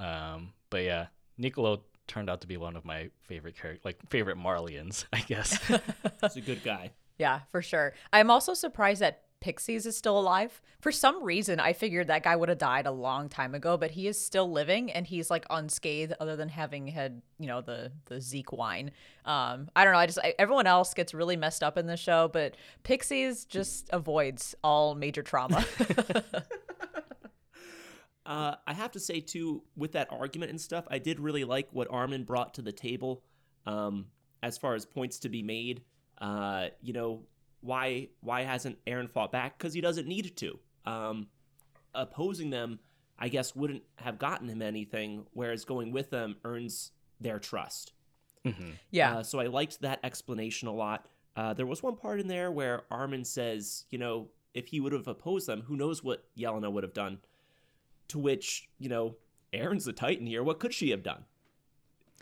[0.00, 1.06] Um, but yeah,
[1.38, 5.56] Nicolo turned out to be one of my favorite character like favorite Marleyans, I guess.
[6.22, 6.90] He's a good guy.
[7.18, 7.94] Yeah, for sure.
[8.12, 10.62] I'm also surprised that Pyxis is still alive.
[10.80, 13.90] For some reason, I figured that guy would have died a long time ago, but
[13.90, 17.92] he is still living and he's like unscathed, other than having had you know the
[18.06, 18.90] the Zeke wine.
[19.24, 19.98] Um, I don't know.
[19.98, 23.90] I just I, everyone else gets really messed up in the show, but Pyxis just
[23.92, 25.64] avoids all major trauma.
[28.26, 31.68] uh, I have to say too, with that argument and stuff, I did really like
[31.70, 33.22] what Armin brought to the table,
[33.66, 34.06] um,
[34.42, 35.82] as far as points to be made.
[36.18, 37.22] Uh, you know,
[37.60, 39.58] why why hasn't Eren fought back?
[39.58, 40.58] Because he doesn't need to.
[40.86, 41.26] Um,
[41.94, 42.78] opposing them,
[43.18, 47.92] I guess, wouldn't have gotten him anything, whereas going with them earns their trust.
[48.44, 48.70] Mm-hmm.
[48.90, 49.18] Yeah.
[49.18, 51.06] Uh, so I liked that explanation a lot.
[51.36, 54.92] Uh, there was one part in there where Armin says, you know, if he would
[54.92, 57.18] have opposed them, who knows what Yelena would have done.
[58.08, 59.16] To which, you know,
[59.52, 60.42] Eren's the Titan here.
[60.42, 61.24] What could she have done?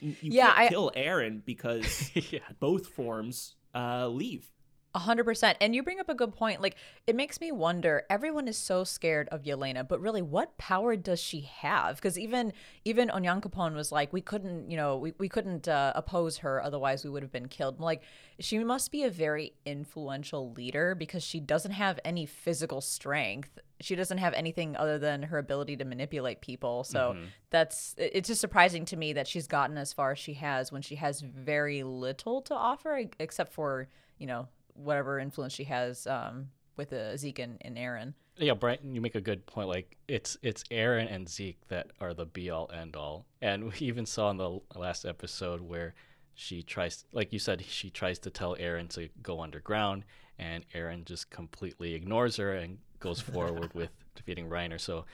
[0.00, 2.38] You Yeah, can't I- kill Eren because yeah.
[2.60, 4.51] both forms uh, leave.
[4.94, 5.56] A hundred percent.
[5.60, 6.60] And you bring up a good point.
[6.60, 6.76] Like
[7.06, 8.02] it makes me wonder.
[8.10, 11.96] Everyone is so scared of Yelena, but really, what power does she have?
[11.96, 12.52] Because even
[12.84, 17.04] even Onyankopon was like, we couldn't, you know, we, we couldn't uh, oppose her, otherwise
[17.04, 17.76] we would have been killed.
[17.78, 18.02] I'm like,
[18.38, 23.58] she must be a very influential leader because she doesn't have any physical strength.
[23.80, 26.84] She doesn't have anything other than her ability to manipulate people.
[26.84, 27.16] So
[27.48, 30.82] that's it's just surprising to me that she's gotten as far as she has when
[30.82, 36.48] she has very little to offer, except for you know whatever influence she has um,
[36.76, 38.14] with uh, Zeke and, and Eren.
[38.38, 39.68] Yeah, Brian, you make a good point.
[39.68, 43.72] Like it's it's Eren and Zeke that are the be all end all, and we
[43.80, 45.94] even saw in the last episode where
[46.34, 50.04] she tries, like you said, she tries to tell Eren to go underground,
[50.38, 54.80] and Eren just completely ignores her and goes forward with defeating Reiner.
[54.80, 55.04] So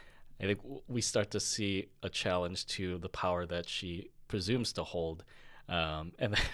[0.40, 4.85] I think we start to see a challenge to the power that she presumes to
[4.85, 5.25] hold,
[5.68, 6.37] um, and.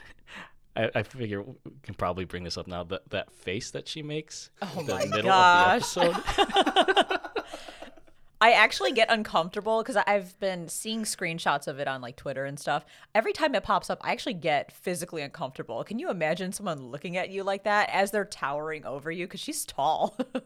[0.77, 2.85] I, I figure we can probably bring this up now.
[2.85, 5.97] That that face that she makes, Oh in the my middle gosh.
[5.97, 7.21] of the
[8.41, 12.59] I actually get uncomfortable because I've been seeing screenshots of it on like Twitter and
[12.61, 12.85] stuff.
[13.15, 15.83] Every time it pops up, I actually get physically uncomfortable.
[15.83, 19.27] Can you imagine someone looking at you like that as they're towering over you?
[19.27, 20.19] Because she's tall.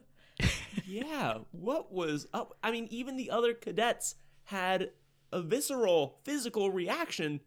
[0.86, 2.56] Yeah, what was up?
[2.62, 4.14] I mean, even the other cadets
[4.44, 4.90] had
[5.32, 7.40] a visceral, physical reaction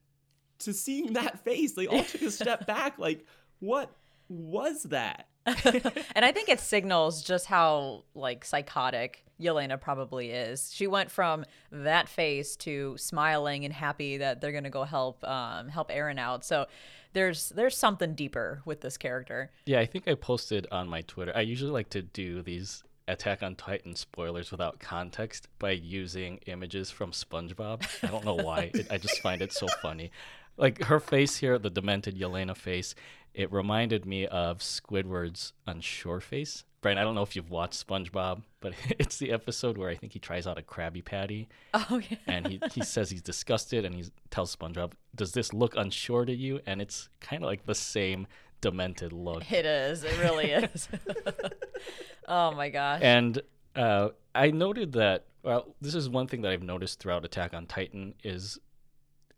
[0.66, 1.74] to seeing that face.
[1.74, 3.26] They all took a step back, like,
[3.60, 3.92] what
[4.30, 5.28] was that?
[6.16, 10.72] and I think it signals just how like psychotic Yelena probably is.
[10.72, 15.68] She went from that face to smiling and happy that they're gonna go help um,
[15.68, 16.46] help Eren out.
[16.46, 16.68] So
[17.14, 19.52] there's there's something deeper with this character.
[19.66, 21.32] Yeah, I think I posted on my Twitter.
[21.36, 26.92] I usually like to do these Attack on Titan spoilers without context by using images
[26.92, 27.86] from SpongeBob.
[28.04, 28.72] I don't know why.
[28.74, 30.12] It, I just find it so funny.
[30.62, 32.94] Like her face here, the demented Yelena face,
[33.34, 36.66] it reminded me of Squidward's unsure face.
[36.82, 40.14] Brian, I don't know if you've watched SpongeBob, but it's the episode where I think
[40.14, 42.18] he tries out a Krabby Patty Oh yeah.
[42.28, 46.34] and he, he says he's disgusted and he tells SpongeBob, Does this look unsure to
[46.34, 46.60] you?
[46.68, 48.28] And it's kind of like the same
[48.62, 49.52] demented look.
[49.52, 50.04] It is.
[50.04, 50.88] It really is.
[52.28, 53.02] oh my gosh.
[53.04, 53.42] And
[53.76, 57.66] uh, I noted that well, this is one thing that I've noticed throughout Attack on
[57.66, 58.60] Titan is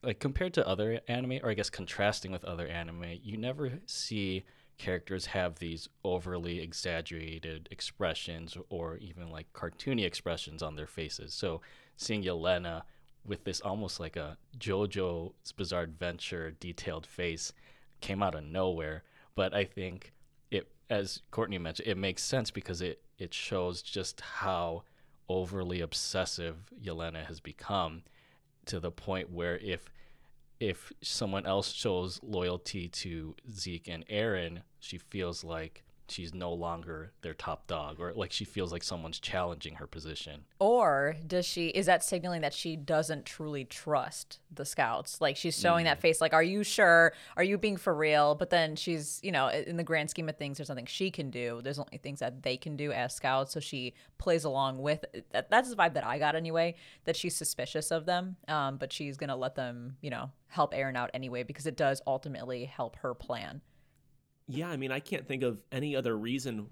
[0.03, 4.43] like compared to other anime, or I guess contrasting with other anime, you never see
[4.77, 11.33] characters have these overly exaggerated expressions or even like cartoony expressions on their faces.
[11.33, 11.61] So
[11.95, 12.83] seeing Yelena
[13.25, 17.53] with this almost like a JoJo's Bizarre Adventure detailed face
[18.01, 19.03] came out of nowhere.
[19.35, 20.13] But I think
[20.51, 24.83] it, as Courtney mentioned, it makes sense because it it shows just how
[25.29, 28.03] overly obsessive Yelena has become
[28.65, 29.92] to the point where if
[30.63, 37.11] if someone else shows loyalty to Zeke and Eren, she feels like she's no longer
[37.21, 40.45] their top dog or like she feels like someone's challenging her position.
[40.59, 45.21] Or does she is that signaling that she doesn't truly trust the scouts?
[45.21, 47.13] Like she's showing that face like are you sure?
[47.37, 48.35] Are you being for real?
[48.35, 51.29] But then she's, you know, in the grand scheme of things there's nothing she can
[51.29, 51.61] do.
[51.63, 55.49] There's only things that they can do as scouts, so she plays along with that,
[55.49, 59.17] that's the vibe that I got anyway, that she's suspicious of them, um, but she's
[59.17, 62.95] going to let them, you know, help Eren out anyway because it does ultimately help
[62.97, 63.61] her plan.
[64.47, 66.67] Yeah, I mean, I can't think of any other reason.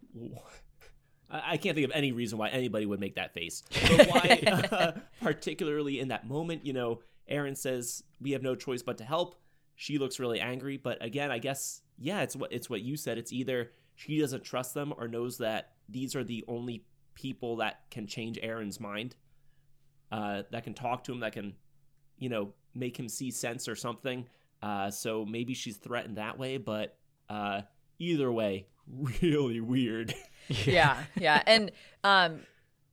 [1.29, 3.63] I I can't think of any reason why anybody would make that face.
[3.89, 6.99] But why, uh, particularly in that moment, you know,
[7.31, 9.35] Eren says we have no choice but to help.
[9.75, 13.17] She looks really angry, but again, I guess yeah, it's what it's what you said.
[13.17, 17.81] It's either she doesn't trust them or knows that these are the only people that
[17.89, 19.15] can change Eren's mind,
[20.11, 21.53] uh, that can talk to him, that can,
[22.17, 24.27] you know, make him see sense or something.
[24.61, 26.97] Uh, so maybe she's threatened that way, but
[27.31, 27.61] uh,
[27.99, 28.67] either way,
[29.21, 30.13] really weird.
[30.65, 31.71] yeah yeah and
[32.03, 32.41] um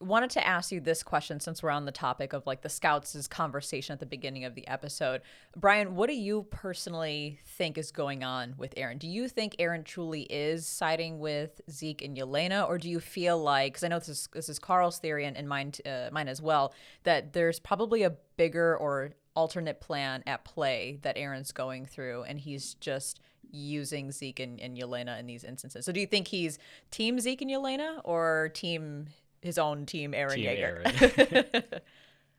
[0.00, 3.26] wanted to ask you this question since we're on the topic of like the scouts'
[3.26, 5.22] conversation at the beginning of the episode.
[5.56, 8.98] Brian, what do you personally think is going on with Eren?
[8.98, 13.42] Do you think Eren truly is siding with Zeke and Yelena, or do you feel
[13.42, 16.28] like, because I know this is this is Carl's theory and, and mine uh, mine
[16.28, 16.72] as well,
[17.02, 22.40] that there's probably a bigger or alternate plan at play that Eren's going through, and
[22.40, 23.20] he's just
[23.52, 25.84] using Zeke and, and Yelena in these instances.
[25.84, 26.58] So do you think he's
[26.90, 29.06] team Zeke and Yelena or team
[29.40, 30.82] his own team, Eren Team Yeager.
[30.82, 31.80] Eren.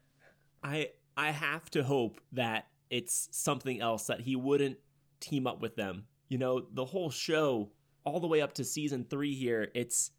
[0.64, 4.78] I I have to hope that it's something else that he wouldn't
[5.22, 6.04] team up with them.
[6.28, 7.70] You know, the whole show,
[8.04, 10.12] all the way up to season three here, it's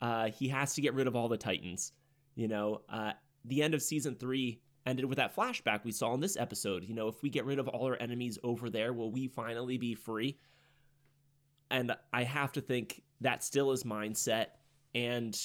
[0.00, 1.92] uh, he has to get rid of all the Titans.
[2.34, 3.12] You know, uh,
[3.44, 6.84] the end of season three ended with that flashback we saw in this episode.
[6.84, 9.78] You know, if we get rid of all our enemies over there, will we finally
[9.78, 10.38] be free?
[11.70, 14.46] And I have to think that still is mindset.
[14.94, 15.36] And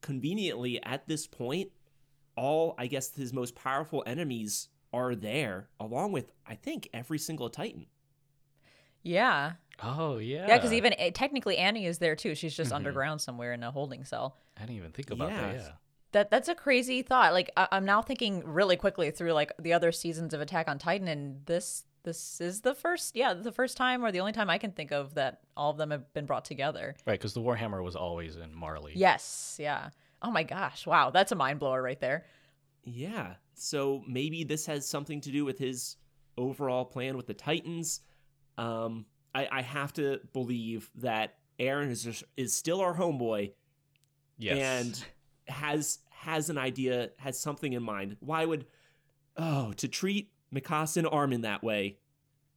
[0.00, 1.70] conveniently, at this point,
[2.36, 7.48] all I guess his most powerful enemies are there, along with I think every single
[7.48, 7.86] Titan.
[9.02, 9.52] yeah.
[9.82, 10.46] oh yeah.
[10.48, 12.34] Yeah, because even uh, technically Annie is there too.
[12.34, 12.76] She's just Mhm.
[12.76, 14.36] underground somewhere in a holding cell.
[14.56, 15.54] I didn't even think about that.
[15.54, 15.72] Yeah.
[16.12, 17.32] That that's a crazy thought.
[17.32, 20.78] Like I- I'm now thinking really quickly through like the other seasons of Attack on
[20.78, 24.50] Titan, and this this is the first, yeah, the first time or the only time
[24.50, 26.96] I can think of that all of them have been brought together.
[27.06, 28.92] Right, because the Warhammer was always in Marley.
[28.96, 29.90] Yes, yeah.
[30.20, 32.26] Oh my gosh, wow, that's a mind blower right there.
[32.84, 33.34] Yeah.
[33.54, 35.96] So maybe this has something to do with his
[36.36, 38.00] overall plan with the Titans.
[38.58, 43.52] Um, I, I have to believe that Eren is just, is still our homeboy
[44.38, 44.58] Yes.
[44.58, 45.04] and
[45.46, 48.16] has has an idea, has something in mind.
[48.20, 48.66] Why would
[49.36, 51.98] oh to treat Mikasa and Armin that way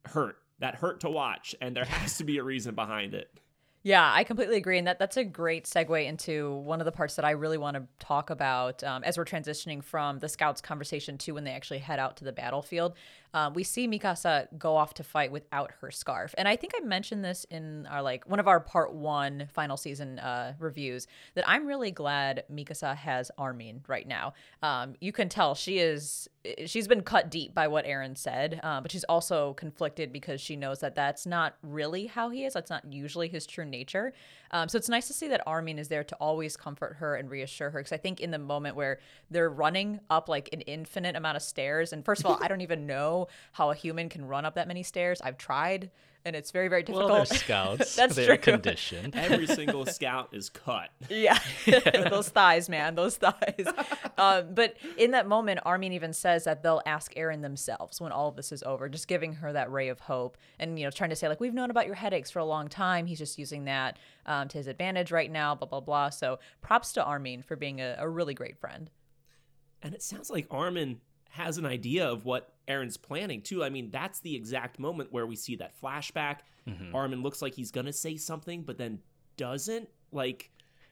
[0.06, 0.38] hurt?
[0.60, 3.40] That hurt to watch, and there has to be a reason behind it.
[3.82, 7.16] Yeah, I completely agree, and that that's a great segue into one of the parts
[7.16, 11.18] that I really want to talk about um, as we're transitioning from the scouts' conversation
[11.20, 12.94] to when they actually head out to the battlefield.
[13.36, 16.84] Um, we see Mikasa go off to fight without her scarf, and I think I
[16.84, 21.48] mentioned this in our like one of our part one final season uh, reviews that
[21.48, 24.34] I'm really glad Mikasa has Armin right now.
[24.64, 26.30] Um, you can tell she is
[26.66, 30.56] she's been cut deep by what Eren said, uh, but she's also conflicted because she
[30.56, 32.54] knows that that's not really how he is.
[32.54, 34.14] That's not usually his true nature.
[34.52, 37.30] Um, so it's nice to see that Armin is there to always comfort her and
[37.30, 37.80] reassure her.
[37.80, 41.44] Because I think in the moment where they're running up like an infinite amount of
[41.44, 44.56] stairs, and first of all, I don't even know how a human can run up
[44.56, 45.22] that many stairs.
[45.22, 45.90] I've tried,
[46.26, 47.12] and it's very very difficult.
[47.12, 47.96] well, they're scouts.
[47.96, 48.54] That's they're true.
[48.54, 49.16] conditioned.
[49.18, 50.90] Every single scout is cut.
[51.10, 51.38] Yeah,
[52.10, 53.68] those thighs, man, those thighs.
[54.18, 58.28] um, but in that moment, Armin even says that they'll ask Eren themselves when all
[58.28, 61.12] of this is over, just giving her that ray of hope, and you know, trying
[61.12, 63.06] to say like, we've known about your headaches for a long time.
[63.06, 65.54] He's just using that um, to his advantage right now.
[65.56, 66.10] Blah blah blah.
[66.10, 68.90] So props to Armin for being a, a really great friend.
[69.84, 73.64] And it sounds like Armin has an idea of what Eren's planning too.
[73.64, 76.40] I mean, that's the exact moment where we see that flashback.
[76.68, 76.94] Mhm.
[76.94, 79.00] Armin looks like he's gonna say something, but then
[79.38, 79.90] doesn't.
[80.12, 80.50] Like,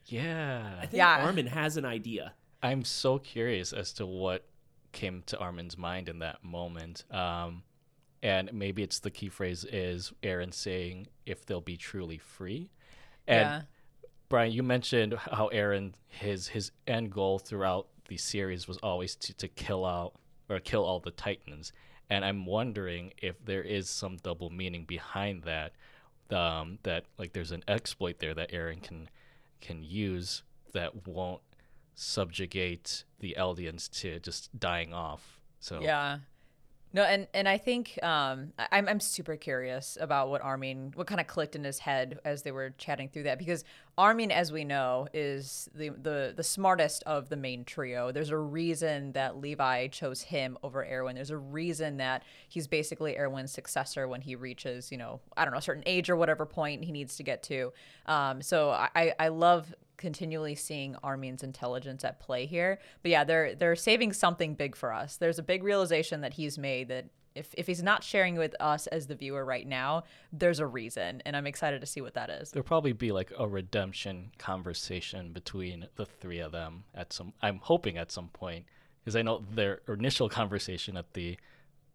[0.08, 0.76] Yeah.
[0.78, 1.24] I think Yeah.
[1.26, 2.34] Armin has an idea.
[2.62, 4.46] I'm so curious as to what
[4.92, 7.06] came to Armin's mind in that moment.
[7.12, 7.64] Um,
[8.22, 12.70] and maybe it's the key phrase is Eren saying if they'll be truly free.
[13.28, 13.62] And yeah,
[14.30, 19.34] Brian, you mentioned how Eren his his end goal throughout the series was always to,
[19.36, 20.14] to kill out
[20.50, 21.72] or kill all the Titans.
[22.10, 25.74] And I'm wondering if there is some double meaning behind that.
[26.30, 29.10] Um, that like there's an exploit there that Eren can
[29.62, 30.42] can use
[30.74, 31.42] that won't
[31.96, 35.40] subjugate the Eldians to just dying off.
[35.60, 36.20] So yeah.
[36.96, 41.20] No, and and I think um, I'm I'm super curious about what Armin what kind
[41.20, 43.64] of clicked in his head as they were chatting through that because
[43.98, 48.12] Armin, as we know, is the the the smartest of the main trio.
[48.12, 51.16] There's a reason that Levi chose him over Erwin.
[51.16, 55.52] There's a reason that he's basically Erwin's successor when he reaches you know I don't
[55.52, 57.74] know a certain age or whatever point he needs to get to.
[58.06, 62.80] Um, so I- I love continually seeing Armin's intelligence at play here.
[63.02, 65.18] But yeah, they're they're saving something big for us.
[65.18, 68.88] There's a big realization that he's made that if if he's not sharing with us
[68.88, 72.30] as the viewer right now, there's a reason, and I'm excited to see what that
[72.30, 72.52] is.
[72.52, 77.60] there'll probably be like a redemption conversation between the three of them at some I'm
[77.62, 78.66] hoping at some point
[79.04, 81.38] because I know their initial conversation at the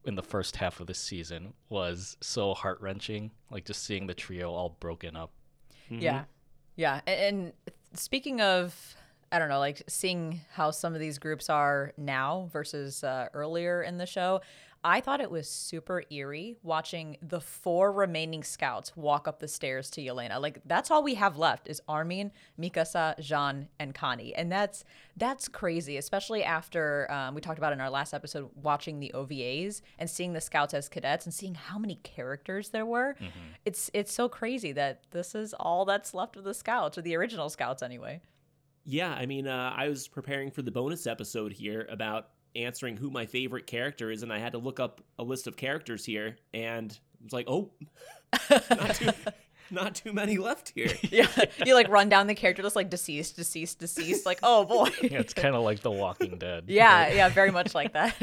[0.04, 4.52] in the first half of the season was so heart-wrenching like just seeing the trio
[4.52, 5.32] all broken up
[5.90, 6.22] Yeah, mm-hmm.
[6.76, 7.00] yeah.
[7.06, 7.52] And, and
[7.94, 8.96] speaking of
[9.30, 13.82] I don't know, like seeing how some of these groups are now versus uh, earlier
[13.82, 14.40] in the show.
[14.84, 19.90] I thought it was super eerie watching the four remaining scouts walk up the stairs
[19.90, 20.40] to Yelena.
[20.40, 24.84] Like that's all we have left is Armin, Mikasa, Jean, and Connie, and that's
[25.16, 25.96] that's crazy.
[25.96, 30.32] Especially after um, we talked about in our last episode, watching the OVAs and seeing
[30.32, 33.16] the scouts as cadets and seeing how many characters there were.
[33.20, 33.28] Mm-hmm.
[33.64, 37.16] It's it's so crazy that this is all that's left of the scouts or the
[37.16, 38.20] original scouts anyway.
[38.84, 43.10] Yeah, I mean, uh, I was preparing for the bonus episode here about answering who
[43.10, 46.36] my favorite character is, and I had to look up a list of characters here,
[46.54, 47.70] and it was like, oh,
[48.70, 49.10] not too,
[49.70, 50.90] not too many left here.
[51.10, 51.26] yeah,
[51.64, 54.26] you like run down the character list like deceased, deceased, deceased.
[54.26, 54.90] Like, oh boy.
[55.02, 56.64] yeah, it's kind of like The Walking Dead.
[56.68, 57.14] yeah, right?
[57.14, 58.14] yeah, very much like that.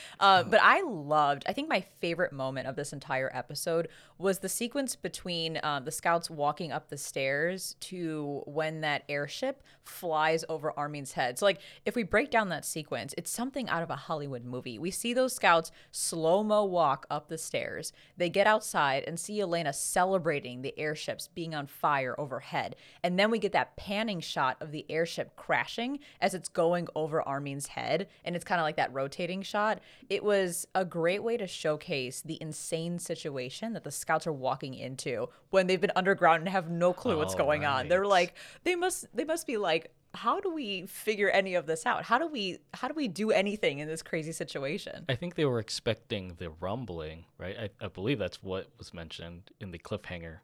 [0.20, 1.44] uh, but I loved.
[1.46, 5.90] I think my favorite moment of this entire episode was the sequence between um, the
[5.90, 11.38] scouts walking up the stairs to when that airship flies over Armin's head.
[11.38, 14.78] So, like, if we break down that sequence, it's something out of a Hollywood movie.
[14.78, 17.92] We see those scouts slow mo walk up the stairs.
[18.16, 22.74] They get outside and see Yelena celebrating the airships being on fire overhead.
[23.04, 27.22] And then we get that panning shot of the airship crashing as it's going over
[27.22, 28.08] Armin's head.
[28.24, 29.80] And it's kind of like that rotating shot.
[30.08, 34.74] It was a great way to showcase the insane situation that the scouts are walking
[34.74, 37.80] into when they've been underground and have no clue what's oh, going right.
[37.80, 37.88] on.
[37.88, 41.86] They're like they must they must be like how do we figure any of this
[41.86, 42.04] out?
[42.04, 45.04] How do we how do we do anything in this crazy situation?
[45.08, 47.56] I think they were expecting the rumbling, right?
[47.58, 50.38] I, I believe that's what was mentioned in the cliffhanger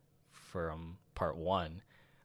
[0.56, 1.82] from part one.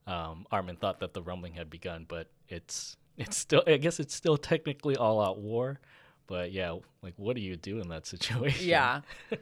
[0.08, 4.16] Um, Armin thought that the rumbling had begun, but it's it's still I guess it's
[4.16, 5.82] still technically all out war.
[6.28, 8.68] But yeah, like what do you do in that situation?
[8.68, 9.02] Yeah.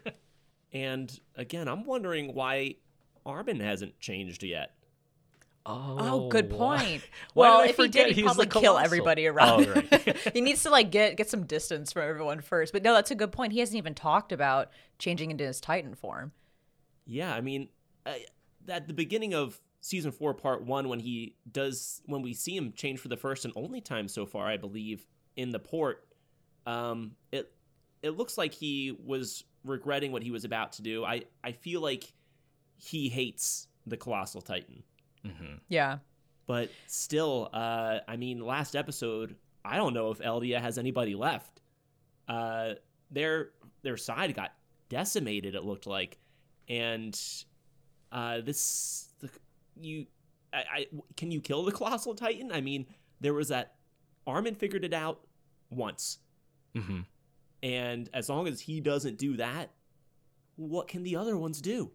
[0.71, 2.75] And again, I'm wondering why
[3.25, 4.69] Armin hasn't changed yet.
[5.65, 7.01] Oh, oh good point.
[7.33, 9.65] well, if he did, he'd probably kill everybody around.
[9.65, 10.17] Oh, right.
[10.31, 12.71] he needs to like get get some distance from everyone first.
[12.71, 13.51] But no, that's a good point.
[13.51, 16.33] He hasn't even talked about changing into his Titan form.
[17.07, 17.69] Yeah, I mean,
[18.05, 18.13] uh,
[18.67, 22.73] at the beginning of season four, part one, when he does, when we see him
[22.73, 26.05] change for the first and only time so far, I believe, in the port,
[26.65, 27.51] um, it
[28.01, 31.03] it looks like he was regretting what he was about to do.
[31.03, 32.13] I I feel like
[32.77, 34.83] he hates the colossal titan.
[35.25, 35.55] Mm-hmm.
[35.67, 35.99] Yeah,
[36.45, 41.61] but still, uh, I mean, last episode, I don't know if Eldia has anybody left.
[42.27, 42.73] Uh,
[43.11, 44.53] their their side got
[44.89, 45.55] decimated.
[45.55, 46.17] It looked like,
[46.67, 47.19] and
[48.11, 49.29] uh, this the,
[49.79, 50.05] you,
[50.53, 52.51] I, I can you kill the colossal titan?
[52.51, 52.85] I mean,
[53.21, 53.75] there was that
[54.25, 55.21] Armin figured it out
[55.69, 56.19] once.
[56.75, 57.01] Mm-hmm.
[57.61, 59.71] And as long as he doesn't do that,
[60.55, 61.91] what can the other ones do?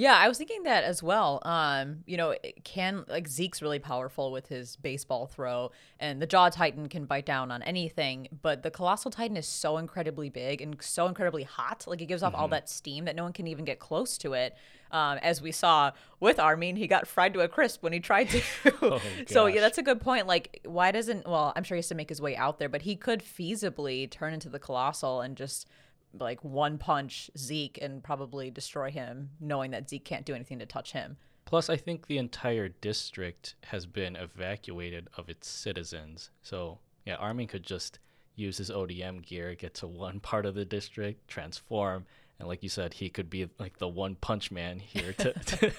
[0.00, 1.42] Yeah, I was thinking that as well.
[1.42, 2.34] Um, you know,
[2.64, 7.26] can like Zeke's really powerful with his baseball throw, and the Jaw Titan can bite
[7.26, 11.84] down on anything, but the Colossal Titan is so incredibly big and so incredibly hot.
[11.86, 12.40] Like it gives off mm-hmm.
[12.40, 14.56] all that steam that no one can even get close to it.
[14.90, 18.30] Um, as we saw with Armin, he got fried to a crisp when he tried
[18.30, 18.42] to.
[18.80, 20.26] oh, so yeah, that's a good point.
[20.26, 21.28] Like, why doesn't?
[21.28, 24.10] Well, I'm sure he has to make his way out there, but he could feasibly
[24.10, 25.68] turn into the Colossal and just
[26.18, 30.66] like one punch Zeke and probably destroy him, knowing that Zeke can't do anything to
[30.66, 31.16] touch him.
[31.44, 36.30] Plus, I think the entire district has been evacuated of its citizens.
[36.42, 37.98] So, yeah, Armin could just
[38.36, 42.06] use his ODM gear, get to one part of the district, transform,
[42.38, 45.72] and like you said, he could be like the one punch man here to to,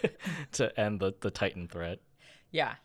[0.52, 2.00] to end the, the Titan threat.
[2.52, 2.76] Yeah,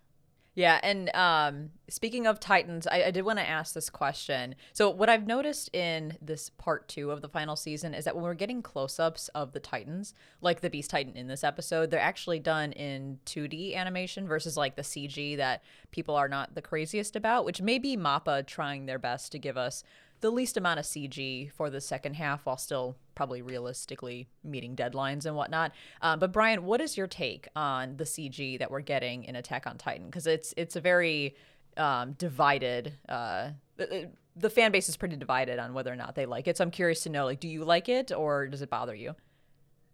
[0.56, 4.54] yeah, and um, speaking of Titans, I, I did want to ask this question.
[4.72, 8.24] So, what I've noticed in this part two of the final season is that when
[8.24, 12.00] we're getting close ups of the Titans, like the Beast Titan in this episode, they're
[12.00, 17.16] actually done in 2D animation versus like the CG that people are not the craziest
[17.16, 19.84] about, which may be MAPPA trying their best to give us
[20.20, 25.26] the least amount of CG for the second half while still probably realistically meeting deadlines
[25.26, 25.72] and whatnot.
[26.02, 29.66] Um, but Brian, what is your take on the CG that we're getting in Attack
[29.66, 30.06] on Titan?
[30.06, 31.36] Because it's it's a very
[31.76, 32.94] um, divided.
[33.08, 36.56] Uh, the, the fan base is pretty divided on whether or not they like it.
[36.56, 39.14] So I'm curious to know, like, do you like it or does it bother you?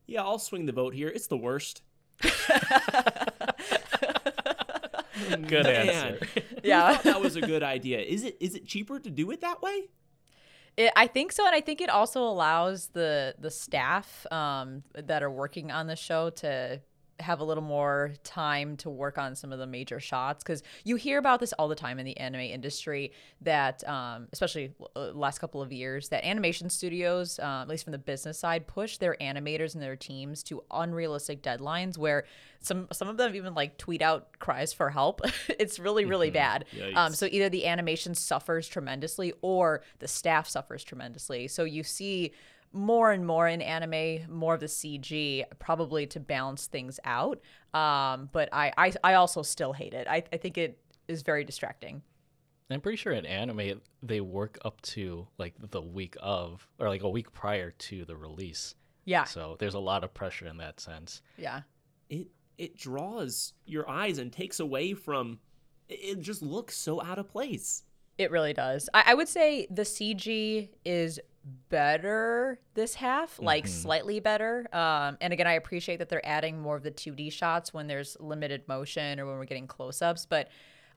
[0.06, 1.08] Yeah, I'll swing the vote here.
[1.08, 1.82] It's the worst.
[5.46, 6.18] good answer.
[6.64, 8.00] yeah, that was a good idea.
[8.00, 9.88] Is it is it cheaper to do it that way?
[10.76, 15.22] It, I think so, and I think it also allows the the staff um, that
[15.22, 16.80] are working on the show to
[17.20, 20.96] have a little more time to work on some of the major shots because you
[20.96, 25.38] hear about this all the time in the anime industry that um, especially uh, last
[25.38, 29.16] couple of years that animation studios uh, at least from the business side push their
[29.20, 32.24] animators and their teams to unrealistic deadlines where
[32.60, 35.20] some some of them even like tweet out cries for help.
[35.48, 36.32] It's really really Mm-hmm.
[36.34, 36.64] bad.
[36.96, 41.48] Um, so either the animation suffers tremendously or the staff suffers tremendously.
[41.48, 42.32] So you see
[42.72, 47.40] more and more in anime, more of the CG, probably to balance things out.
[47.74, 50.06] Um, but I, I, I also still hate it.
[50.08, 52.02] I, I think it is very distracting.
[52.70, 57.02] I'm pretty sure in anime they work up to like the week of or like
[57.02, 58.74] a week prior to the release.
[59.04, 61.20] Yeah, So there's a lot of pressure in that sense.
[61.36, 61.62] yeah,
[62.08, 65.40] It it draws your eyes and takes away from.
[65.88, 67.82] It just looks so out of place.
[68.16, 68.88] it really does.
[68.94, 71.18] I, I would say the CG is
[71.68, 74.66] better this half, like slightly better.
[74.72, 78.16] Um, and again, I appreciate that they're adding more of the 2D shots when there's
[78.20, 80.26] limited motion or when we're getting close-ups.
[80.26, 80.48] But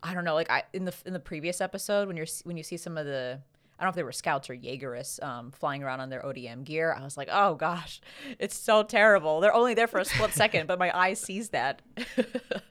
[0.04, 2.64] I don't know, like I in the in the previous episode when you're when you
[2.64, 3.40] see some of the
[3.78, 6.64] I don't know if they were scouts or Jaegerists um, flying around on their ODM
[6.64, 6.96] gear.
[6.98, 8.00] I was like, oh gosh,
[8.40, 9.42] it's so terrible.
[9.42, 11.82] They're only there for a split second, but my eye sees that.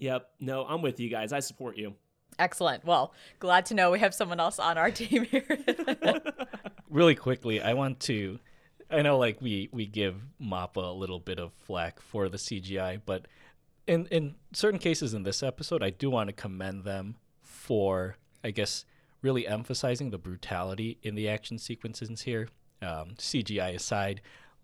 [0.00, 0.30] Yep.
[0.40, 1.32] No, I'm with you guys.
[1.32, 1.94] I support you.
[2.38, 2.84] Excellent.
[2.84, 5.44] Well, glad to know we have someone else on our team here.
[6.90, 8.38] Really quickly, I want to
[8.90, 13.00] I know like we we give Mappa a little bit of flack for the CGI,
[13.06, 13.26] but
[13.86, 18.50] in in certain cases in this episode, I do want to commend them for I
[18.50, 18.84] guess
[19.22, 22.48] really emphasizing the brutality in the action sequences here.
[22.82, 24.22] Um, CGI aside,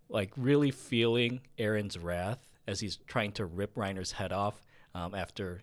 [0.09, 4.64] like really feeling Eren's wrath as he's trying to rip Reiner's head off
[4.95, 5.61] um, after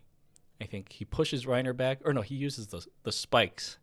[0.61, 3.77] I think he pushes Reiner back, or no, he uses the the spikes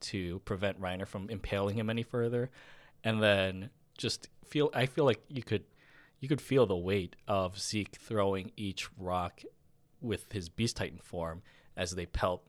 [0.00, 2.50] to prevent Reiner from impaling him any further,
[3.04, 4.70] and then just feel.
[4.74, 5.64] I feel like you could
[6.20, 9.42] you could feel the weight of Zeke throwing each rock
[10.00, 11.42] with his Beast Titan form
[11.76, 12.42] as they pelt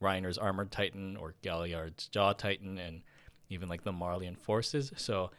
[0.00, 3.02] Reiner's Armored Titan or Galliard's Jaw Titan, and
[3.48, 4.92] even like the Marleyan forces.
[4.96, 5.30] So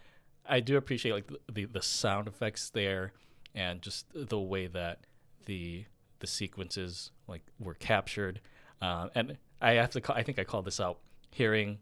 [0.48, 3.14] I do appreciate like the, the sound effects there,
[3.56, 5.06] and just the way that
[5.46, 5.86] the
[6.20, 8.42] the sequences like were captured.
[8.82, 11.00] Uh, and I have to call, I think I called this out.
[11.32, 11.80] Hearing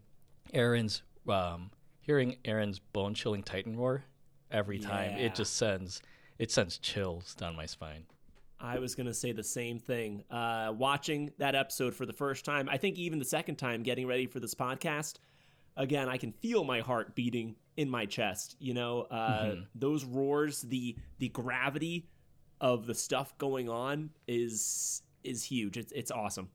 [0.54, 1.70] Eren's um,
[2.00, 4.04] hearing Eren's bone chilling Titan roar
[4.50, 5.26] every time Yeah.
[5.26, 6.00] it just sends
[6.38, 8.06] it sends chills down my spine.
[8.60, 10.24] I was gonna say the same thing.
[10.30, 14.06] Uh, watching that episode for the first time, I think even the second time, getting
[14.06, 15.16] ready for this podcast,
[15.76, 18.56] again, I can feel my heart beating in my chest.
[18.58, 22.08] You know, uh, those roars, the the gravity
[22.60, 25.76] of the stuff going on is is huge.
[25.76, 26.48] It's it's awesome.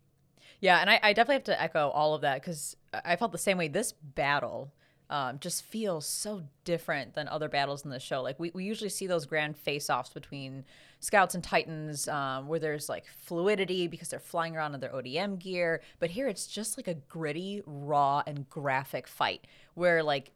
[0.64, 3.38] Yeah, and I, I definitely have to echo all of that because I felt the
[3.38, 3.68] same way.
[3.68, 4.72] This battle
[5.10, 8.22] um, just feels so different than other battles in the show.
[8.22, 10.64] Like we, we usually see those grand face-offs between
[11.02, 15.38] scouts and titans um, where there's like fluidity because they're flying around in their ODM
[15.38, 15.82] gear.
[16.00, 20.32] But here it's just like a gritty, raw, and graphic fight where like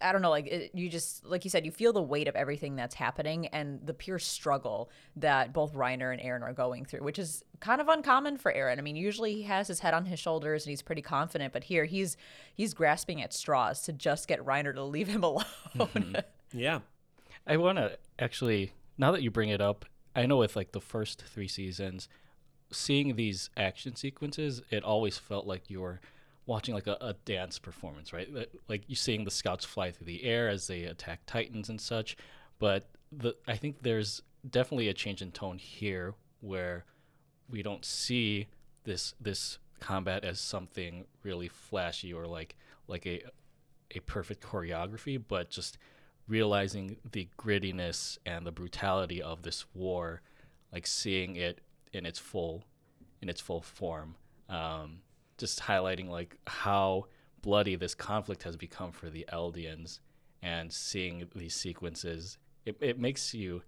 [0.00, 2.36] I don't know, like it, you just like you said, you feel the weight of
[2.36, 7.00] everything that's happening and the pure struggle that both Reiner and Eren are going through,
[7.00, 8.78] which is kind of uncommon for Eren.
[8.78, 11.64] I mean, usually he has his head on his shoulders and he's pretty confident, but
[11.64, 12.16] here he's
[12.54, 15.44] he's grasping at straws to just get Reiner to leave him alone.
[15.76, 16.16] Mm-hmm.
[16.52, 16.80] Yeah.
[17.46, 20.80] I want to actually, now that you bring it up, I know with like the
[20.80, 22.08] first three seasons,
[22.72, 26.00] seeing these action sequences, it always felt like you were
[26.50, 28.28] watching like a, a dance performance, right?
[28.68, 32.16] Like you seeing the scouts fly through the air as they attack titans and such.
[32.58, 34.20] But the I think there's
[34.50, 36.84] definitely a change in tone here where
[37.48, 38.48] we don't see
[38.82, 42.56] this this combat as something really flashy or like
[42.88, 43.22] like a
[43.94, 45.78] a perfect choreography, but just
[46.26, 50.20] realizing the grittiness and the brutality of this war,
[50.72, 51.60] like seeing it
[51.92, 52.64] in its full
[53.22, 54.16] in its full form.
[54.48, 55.02] Um,
[55.40, 57.06] just highlighting like how
[57.42, 60.00] bloody this conflict has become for the Eldians
[60.42, 63.62] and seeing these sequences, it, it makes you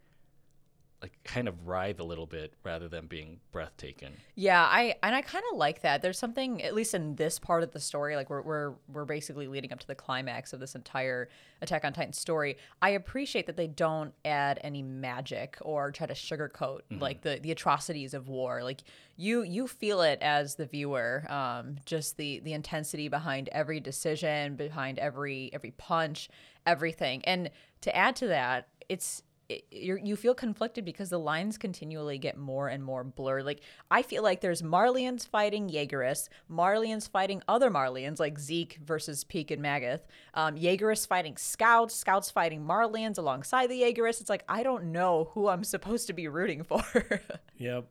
[1.02, 4.12] like kind of writhe a little bit rather than being breathtaking.
[4.36, 6.00] Yeah, I and I kind of like that.
[6.00, 9.48] There's something, at least in this part of the story, like we're we're we're basically
[9.48, 11.28] leading up to the climax of this entire
[11.62, 12.56] Attack on Titan story.
[12.80, 17.52] I appreciate that they don't add any magic or try to sugarcoat like the the
[17.52, 18.64] atrocities of war.
[18.64, 18.82] Like
[19.16, 24.56] you you feel it as the viewer, um, just the the intensity behind every decision,
[24.56, 26.28] behind every every punch,
[26.66, 27.24] everything.
[27.24, 27.50] And
[27.82, 29.24] to add to that, it's it,
[29.70, 33.44] you you feel conflicted because the lines continually get more and more blurred.
[33.44, 39.24] Like I feel like there's Marleyans fighting Jaegerists, Marleyans fighting other Marleyans, like Zeke versus
[39.24, 40.00] Pieck and Magath,
[40.34, 44.20] um, Jaegerists fighting Scouts, Scouts fighting Marlians alongside the Jaegerists.
[44.20, 46.82] It's like I don't know who I'm supposed to be rooting for.
[47.56, 47.86] yep,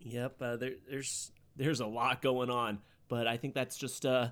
[0.00, 0.40] yep.
[0.40, 2.78] Uh, there, there's there's a lot going on,
[3.08, 4.28] but I think that's just uh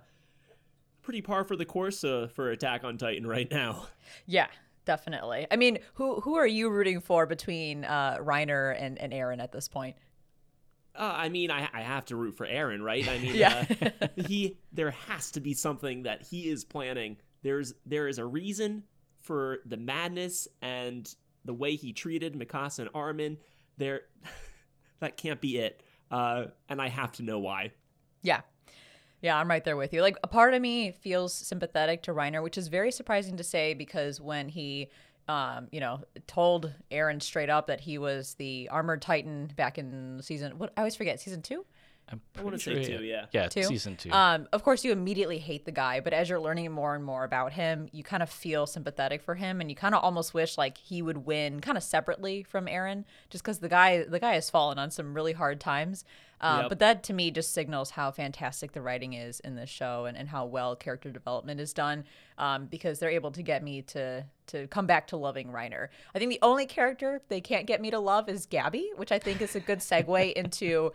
[1.02, 3.86] pretty par for the course uh, for Attack on Titan right now.
[4.26, 4.48] Yeah,
[4.89, 5.47] definitely.
[5.51, 9.53] I mean, who who are you rooting for between uh, Reiner and, and Eren at
[9.53, 9.97] this point?
[10.97, 13.07] Uh, I mean, I, I have to root for Eren, right?
[13.07, 13.66] I mean, yeah.
[14.01, 17.18] uh, he there has to be something that he is planning.
[17.43, 18.82] There's there is a reason
[19.20, 21.14] for the madness and
[21.45, 23.36] the way he treated Mikasa and Armin.
[23.76, 24.01] There,
[25.01, 25.82] that can't be it.
[26.11, 27.72] Uh, and I have to know why.
[28.22, 28.41] Yeah,
[29.22, 30.02] yeah, I'm right there with you.
[30.02, 33.74] Like a part of me feels sympathetic to Reiner, which is very surprising to say
[33.74, 34.88] because when he
[35.28, 40.20] um, you know, told Eren straight up that he was the armored titan back in
[40.22, 41.64] season what I always forget, season 2?
[42.10, 43.26] I'm I want to pretty say sure- two, yeah.
[43.32, 43.64] Yeah, Two?
[43.64, 44.10] season two.
[44.10, 47.24] Um, of course, you immediately hate the guy, but as you're learning more and more
[47.24, 50.56] about him, you kind of feel sympathetic for him, and you kind of almost wish
[50.56, 54.32] like he would win, kind of separately from Eren, just because the guy the guy
[54.34, 56.04] has fallen on some really hard times.
[56.41, 56.68] Uh, Yep.
[56.68, 60.16] But that to me just signals how fantastic the writing is in this show, and,
[60.16, 62.05] and how well character development is done,
[62.36, 65.89] um, because they're able to get me to to come back to loving Reiner.
[66.14, 69.18] I think the only character they can't get me to love is Gabi, which I
[69.18, 70.93] think is a good segue into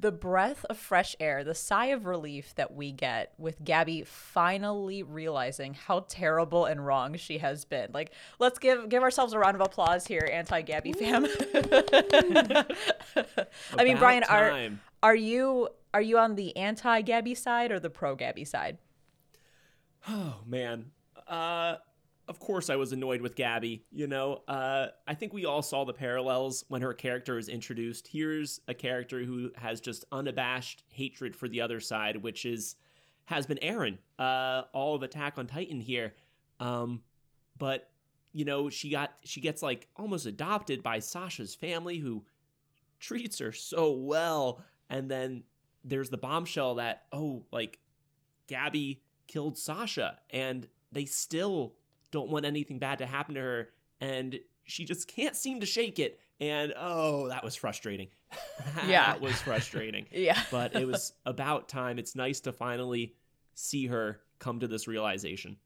[0.00, 5.02] the breath of fresh air, the sigh of relief that we get with Gabi finally
[5.02, 7.90] realizing how terrible and wrong she has been.
[7.92, 11.24] Like, let's give give ourselves a round of applause here, anti Gabi fam.
[13.78, 14.70] I mean, About Brian, are
[15.02, 18.78] are you are you on the anti Gabi side or the pro Gabi side?
[20.08, 20.92] Oh man.
[21.26, 21.76] Uh
[22.30, 24.42] of course I was annoyed with Gabi, you know.
[24.46, 28.06] Uh I think we all saw the parallels when her character is introduced.
[28.06, 32.76] Here's a character who has just unabashed hatred for the other side, which is
[33.24, 33.98] has been Eren.
[34.16, 36.14] Uh all of Attack on Titan here.
[36.60, 37.02] Um
[37.58, 37.90] but
[38.32, 42.24] you know, she got she gets like almost adopted by Sasha's family who
[43.00, 45.42] treats her so well and then
[45.82, 47.80] there's the bombshell that oh like
[48.46, 51.74] Gabi killed Sasha and they still
[52.10, 53.68] don't want anything bad to happen to her
[54.00, 56.18] and she just can't seem to shake it.
[56.40, 58.08] And oh that was frustrating.
[58.86, 59.06] Yeah.
[59.06, 60.06] that was frustrating.
[60.12, 60.40] Yeah.
[60.50, 61.98] but it was about time.
[61.98, 63.14] It's nice to finally
[63.54, 65.56] see her come to this realization.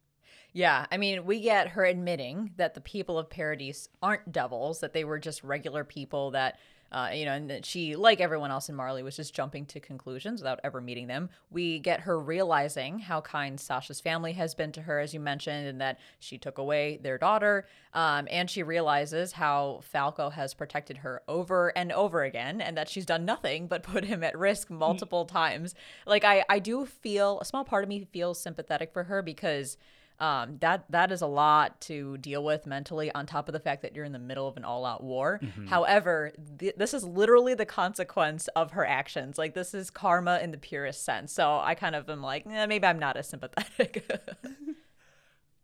[0.52, 4.92] Yeah, I mean, we get her admitting that the people of Paradis aren't devils, that
[4.92, 6.60] they were just regular people that,
[6.94, 9.80] uh, you know, and that she, like everyone else in Marley, was just jumping to
[9.80, 11.28] conclusions without ever meeting them.
[11.50, 15.66] We get her realizing how kind Sasha's family has been to her, as you mentioned,
[15.66, 17.66] and that she took away their daughter.
[17.94, 22.88] Um, and she realizes how Falco has protected her over and over again, and that
[22.88, 25.74] she's done nothing but put him at risk multiple times.
[26.06, 29.76] Like, I, I do feel, a small part of me feels sympathetic for her because
[30.20, 33.82] um, that that is a lot to deal with mentally on top of the fact
[33.82, 35.40] that you're in the middle of an all-out war.
[35.66, 39.38] However th- this is literally the consequence of her actions.
[39.38, 41.32] Like this is karma in the purest sense.
[41.32, 44.08] So i kind of am like eh, maybe i'm not as sympathetic.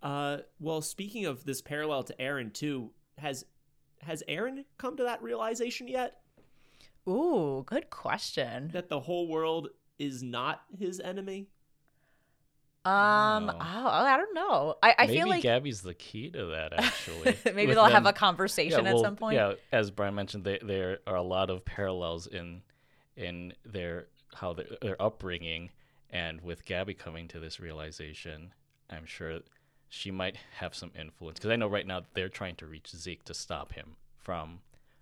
[0.03, 3.45] Uh well speaking of this parallel to Eren too has
[4.01, 6.23] has Eren come to that realization yet?
[7.07, 8.71] Ooh good question.
[8.73, 11.49] That the whole world is not his enemy
[12.85, 13.53] um No.
[13.53, 17.37] oh, i don't know i, I Maybe feel like Gabi's the key to that, actually.
[17.45, 20.59] maybe With they'll have a conversation yeah, at some point Yeah, as Brian mentioned, they,
[20.63, 22.63] there are a lot of parallels in
[23.17, 25.71] in their how their, their upbringing,
[26.11, 28.55] and with Gabi coming to this realization,
[28.89, 29.41] I'm sure
[29.91, 33.25] she might have some influence because I know right now they're trying to reach Zeke
[33.25, 34.61] to stop him from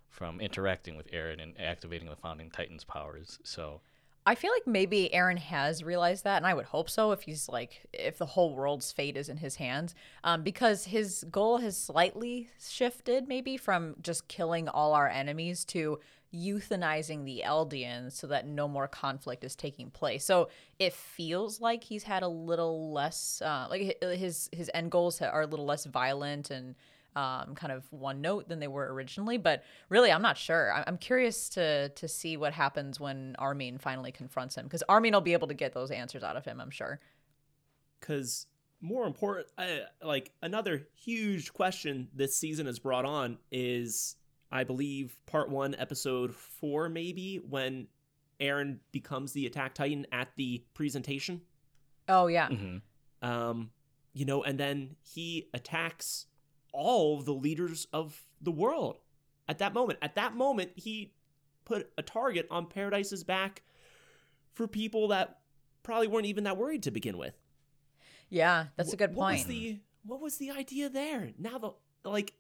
[0.09, 3.39] from interacting with Eren and activating the Founding Titans powers.
[3.45, 3.81] So
[4.29, 7.49] I feel like maybe Eren has realized that, and I would hope so if he's
[7.49, 11.79] like, if the whole world's fate is in his hands, um, because his goal has
[11.79, 15.99] slightly shifted, maybe from just killing all our enemies to
[16.35, 20.27] euthanizing the Eldians so that no more conflict is taking place.
[20.27, 25.23] So it feels like he's had a little less, uh, like his his end goals
[25.23, 26.75] are a little less violent and
[27.19, 29.39] um, kind of one note than they were originally.
[29.39, 30.73] But really, I'm not sure.
[30.73, 35.13] I- I'm curious to to see what happens when Armin finally confronts him, because Armin
[35.15, 36.61] will be able to get those answers out of him.
[36.61, 37.01] I'm sure.
[38.01, 38.47] because
[38.81, 39.65] more important uh,
[40.05, 44.15] like another huge question this season has brought on is
[44.53, 47.89] i believe part one episode four maybe when
[48.41, 51.41] eren becomes the attack titan at the presentation
[52.09, 52.81] Oh yeah, mhm.
[53.21, 53.71] um
[54.15, 56.27] you know and then he attacks
[56.73, 58.99] all the leaders of the world
[59.49, 59.99] at that moment.
[60.03, 61.13] At that moment, he
[61.65, 63.63] put a target on Paradis's back
[64.55, 65.39] for people that
[65.83, 67.35] probably weren't even that worried to begin with.
[68.31, 69.49] Yeah, that's a good What was point.
[69.49, 71.31] the what was the idea there?
[71.39, 71.73] Now the
[72.09, 72.35] like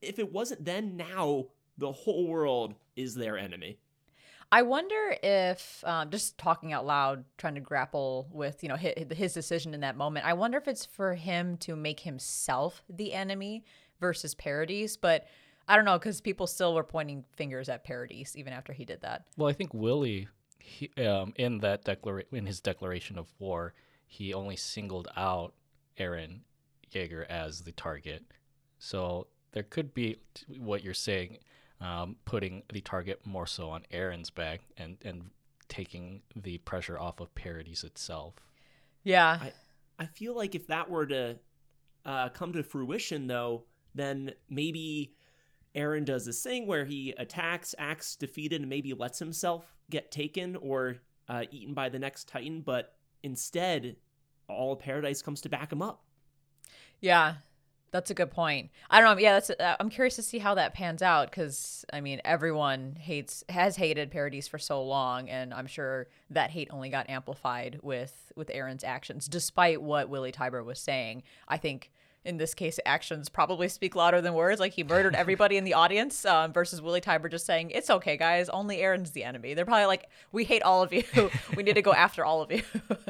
[0.00, 1.46] if it wasn't then now
[1.78, 3.78] the whole world is their enemy.
[4.52, 8.94] I wonder if, um, just talking out loud, trying to grapple with, you know, his,
[9.10, 10.26] his decision in that moment.
[10.26, 13.64] I wonder if it's for him to make himself the enemy
[14.00, 14.96] versus Paradis.
[14.96, 15.26] But
[15.66, 19.00] I don't know because people still were pointing fingers at Paradis even after he did
[19.00, 19.26] that.
[19.36, 20.28] Well, I think Willy,
[20.58, 23.74] he, um, in that declara- in his declaration of war,
[24.06, 25.54] he only singled out
[25.98, 26.40] Eren
[26.92, 28.24] Yeager as the target.
[28.78, 30.18] So there could be
[30.58, 31.38] what you're saying,
[31.80, 35.30] um, putting the target more so on Eren's back and and
[35.68, 38.34] taking the pressure off of Paradis itself.
[39.02, 39.38] Yeah.
[39.40, 39.52] I
[39.98, 41.38] I feel like if that were to
[42.04, 43.64] uh, come to fruition, though,
[43.94, 45.14] then maybe
[45.74, 50.56] Eren does this thing where he attacks, acts defeated, and maybe lets himself get taken
[50.56, 50.96] or
[51.28, 52.60] uh, eaten by the next Titan.
[52.60, 53.96] But instead,
[54.48, 56.04] all of Paradis comes to back him up.
[57.00, 57.34] Yeah,
[57.94, 58.70] that's a good point.
[58.90, 59.22] I don't know.
[59.22, 59.50] Yeah, that's.
[59.50, 63.76] Uh, I'm curious to see how that pans out because I mean, everyone hates has
[63.76, 68.48] hated Paradis for so long, and I'm sure that hate only got amplified with with
[68.48, 71.22] Eren's actions, despite what Willy Tybur was saying.
[71.46, 71.92] I think.
[72.26, 74.58] In this case, actions probably speak louder than words.
[74.58, 78.16] Like he murdered everybody in the audience, um, versus Willy Tybur just saying, "It's okay,
[78.16, 78.48] guys.
[78.48, 81.04] Only Eren's the enemy." They're probably like, "We hate all of you.
[81.54, 82.62] we need to go after all of you."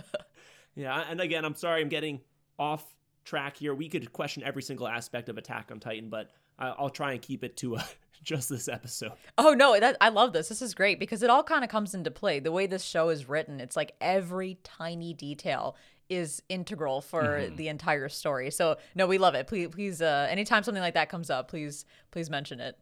[0.76, 2.20] Yeah, and again, I'm sorry I'm getting
[2.58, 2.84] off
[3.24, 3.74] track here.
[3.74, 7.22] We could question every single aspect of Attack on Titan, but I- I'll try and
[7.22, 7.82] keep it to uh,
[8.22, 9.12] just this episode.
[9.38, 10.48] Oh no, that I love this.
[10.48, 12.40] This is great because it all kind of comes into play.
[12.40, 15.76] The way this show is written, it's like every tiny detail
[16.10, 18.50] is integral for the entire story.
[18.50, 19.46] So no, we love it.
[19.46, 22.78] Please, please, uh, anytime something like that comes up, please, please mention it.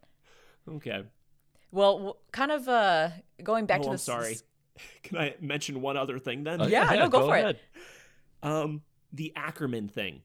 [0.69, 1.05] Okay.
[1.71, 3.11] Well, w- kind of uh,
[3.43, 4.03] going back oh, to I'm this.
[4.03, 4.37] sorry.
[5.05, 6.63] Can I mention one other thing then?
[6.63, 7.61] Oh, Yeah, no, go for it.
[8.43, 8.83] um
[9.13, 10.21] the ackerman thing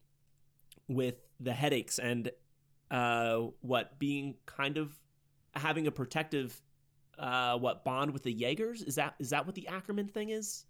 [0.88, 2.31] with the headaches and
[2.91, 4.97] uh what being kind of
[5.55, 6.61] having a protective
[7.19, 10.65] uh what bond with the jaegers is that is that what the ackerman thing is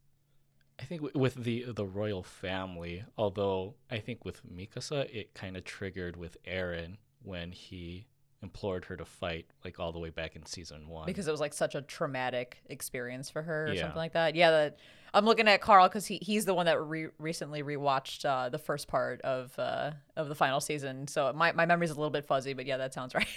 [0.80, 5.64] I think with the the royal family, although I think with Mikasa it kind of
[5.64, 8.06] triggered with Eren when he
[8.44, 11.08] implored her to fight, like all the way back in season one.
[11.08, 13.82] because it was like such a traumatic experience for her or Yeah.
[13.82, 14.36] something like that.
[14.36, 14.78] Yeah, that
[15.18, 18.60] I'm looking at Carl because he he's the one that re- recently rewatched uh, the
[18.60, 21.08] first part of uh, of the final season.
[21.08, 23.28] So my my memory's a little bit fuzzy, but yeah, that sounds right.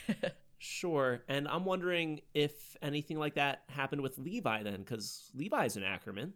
[0.62, 5.82] sure and i'm wondering if anything like that happened with levi then because levi's an
[5.82, 6.34] ackerman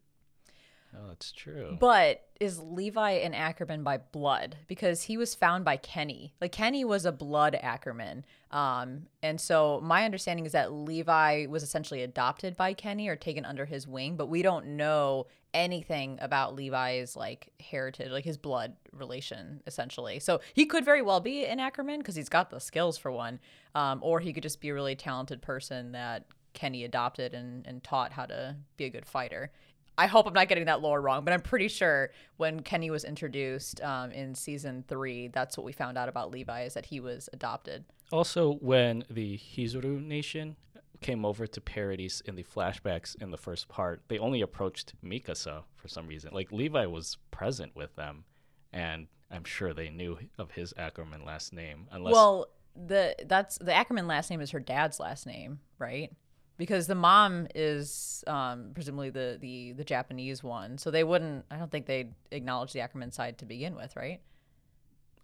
[0.97, 1.76] oh, that's true.
[1.78, 4.57] but is Levi an Ackerman by blood?
[4.66, 6.34] Because he was found by Kenny.
[6.40, 8.24] Like Kenny was a blood Ackerman.
[8.51, 13.45] Um, and so my understanding is that Levi was essentially adopted by Kenny or taken
[13.45, 18.74] under his wing, but we don't know anything about Levi's like heritage, like his blood
[18.92, 20.18] relation, essentially.
[20.18, 23.38] So he could very well be an Ackerman because he's got the skills for one,
[23.74, 27.82] um, or he could just be a really talented person that Kenny adopted and, and
[27.82, 29.51] taught how to be a good fighter.
[29.97, 33.05] I hope I'm not getting that lore wrong, but I'm pretty sure when Kenny was
[33.05, 37.01] introduced um, in season three, that's what we found out about Levi is that he
[37.01, 37.84] was adopted.
[38.12, 40.57] Also, when the Hizuru Nation
[41.01, 45.62] came over to Paradis in the flashbacks in the first part, they only approached Mikasa
[45.76, 46.30] for some reason.
[46.32, 48.24] Like Levi was present with them,
[48.72, 51.88] and I'm sure they knew of his Ackerman last name.
[51.92, 56.12] Unless Well, the that's the Ackerman last name is her dad's last name, right?
[56.57, 61.45] Because the mom is um, presumably the, the the Japanese one, so they wouldn't.
[61.51, 64.21] I don't think they'd acknowledge the Ackerman side to begin with, right?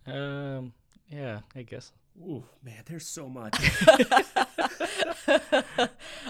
[0.06, 0.72] um,
[1.08, 1.92] yeah, I guess.
[2.22, 3.54] Ooh, man there's so much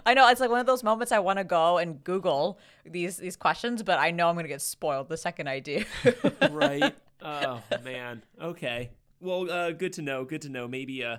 [0.07, 3.17] I know it's like one of those moments I want to go and Google these
[3.17, 5.83] these questions, but I know I'm gonna get spoiled the second I do.
[6.51, 8.91] right oh man okay
[9.21, 11.17] well uh good to know good to know maybe uh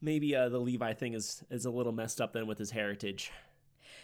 [0.00, 3.30] maybe uh the levi thing is is a little messed up then with his heritage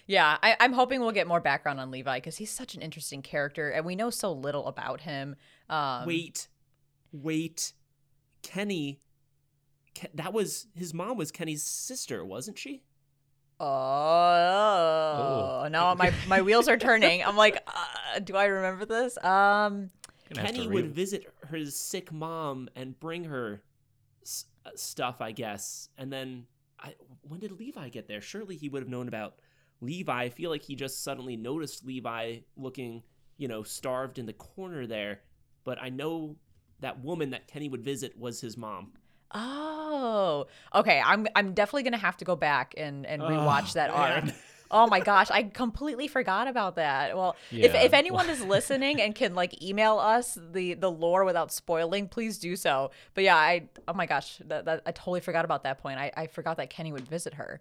[0.06, 3.22] Yeah, I, I'm hoping we'll get more background on Levi because he's such an interesting
[3.22, 5.36] character, and we know so little about him.
[5.70, 6.48] Um, wait
[7.12, 7.72] wait
[8.42, 9.00] kenny
[9.98, 12.82] Ke- that was his mom was kenny's sister wasn't she
[13.60, 17.22] Oh, now my my wheels are turning.
[17.24, 19.16] I'm like, uh, do I remember this?
[19.18, 19.90] Um,
[20.28, 23.60] Gonna have to kenny re- would visit her sick mom and bring her s-
[24.74, 25.88] stuff i guess.
[25.98, 26.46] And then
[26.78, 28.20] I, when did levi get there?
[28.20, 29.36] Surely he would have known about
[29.80, 30.22] levi.
[30.24, 33.02] I feel like he just suddenly noticed levi looking
[33.36, 35.20] you know starved in the corner there.
[35.64, 36.36] But i know
[36.80, 38.92] that woman that kenny would visit was his mom.
[39.32, 41.02] Oh, okay.
[41.04, 44.24] I'm I'm definitely gonna have to go back and and rewatch Oh, that arc.
[44.74, 47.16] Oh my gosh, I completely forgot about that.
[47.16, 51.52] Well, if, if anyone is listening and can like email us the the lore without
[51.52, 52.90] spoiling, please do so.
[53.14, 56.00] But yeah, I oh my gosh, that, that I totally forgot about that point.
[56.00, 57.60] I, I forgot that Kenny would visit her.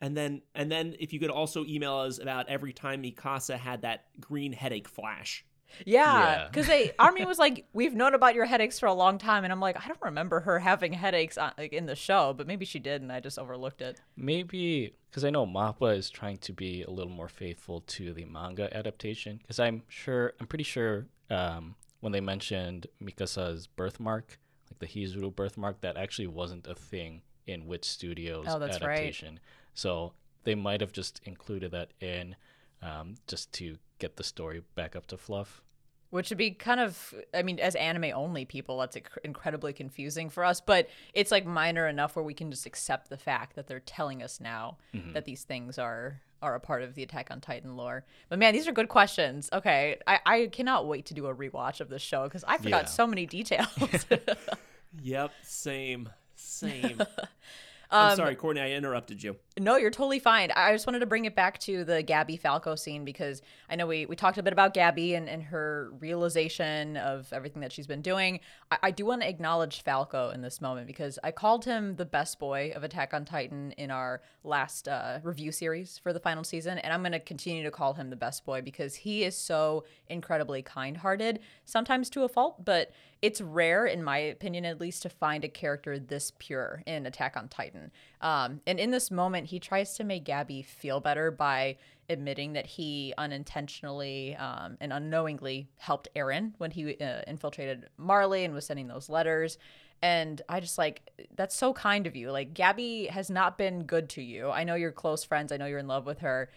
[0.00, 3.82] And then and then if you could also email us about every time Mikasa had
[3.82, 5.44] that green headache flash.
[5.84, 6.48] Yeah, Yeah.
[6.50, 9.52] because they Army was like, "We've known about your headaches for a long time," and
[9.52, 12.64] I'm like, I don't remember her having headaches on, like in the show, but maybe
[12.64, 14.00] she did, and I just overlooked it.
[14.16, 18.24] Maybe because I know Mappa is trying to be a little more faithful to the
[18.24, 19.38] manga adaptation.
[19.38, 24.38] Because I'm sure, I'm pretty sure um, when they mentioned Mikasa's birthmark,
[24.70, 28.90] like the Hizuru birthmark, that actually wasn't a thing in Wit Studios Oh, that's right.
[28.90, 29.40] adaptation.
[29.74, 30.12] So
[30.44, 32.36] they might have just included that in
[32.82, 35.62] um, just to get the story back up to fluff.
[36.10, 40.30] Which would be kind of, I mean, as anime only people, that's inc- incredibly confusing
[40.30, 40.58] for us.
[40.58, 44.22] But it's like minor enough where we can just accept the fact that they're telling
[44.22, 45.12] us now mm-hmm.
[45.12, 48.04] that these things are are a part of the Attack on Titan lore.
[48.28, 49.50] But man, these are good questions.
[49.52, 52.84] Okay, I, I cannot wait to do a rewatch of this show because I forgot
[52.84, 52.88] Yeah.
[52.90, 53.66] so many details.
[55.02, 56.08] Yep, same.
[56.34, 57.02] Same.
[57.90, 59.36] Um, I'm sorry, Courtney, I interrupted you.
[59.58, 60.50] No, you're totally fine.
[60.54, 63.86] I just wanted to bring it back to the Gabi Falco scene because I know
[63.86, 67.86] we, we talked a bit about Gabi and, and her realization of everything that she's
[67.86, 68.40] been doing.
[68.70, 72.04] I, I do want to acknowledge Falco in this moment because I called him the
[72.04, 76.44] best boy of Attack on Titan in our last uh, review series for the final
[76.44, 76.78] season.
[76.78, 79.84] And I'm going to continue to call him the best boy because he is so
[80.08, 85.02] incredibly kind hearted, sometimes to a fault, but it's rare, in my opinion at least,
[85.02, 87.90] to find a character this pure in Attack on Titan.
[88.20, 91.76] Um, and in this moment, he tries to make Gabi feel better by
[92.08, 98.54] admitting that he unintentionally um, and unknowingly helped Eren when he uh, infiltrated Marley and
[98.54, 99.58] was sending those letters.
[100.00, 102.30] And I just like, that's so kind of you.
[102.30, 104.48] Like, Gabi has not been good to you.
[104.48, 106.50] I know you're close friends, I know you're in love with her.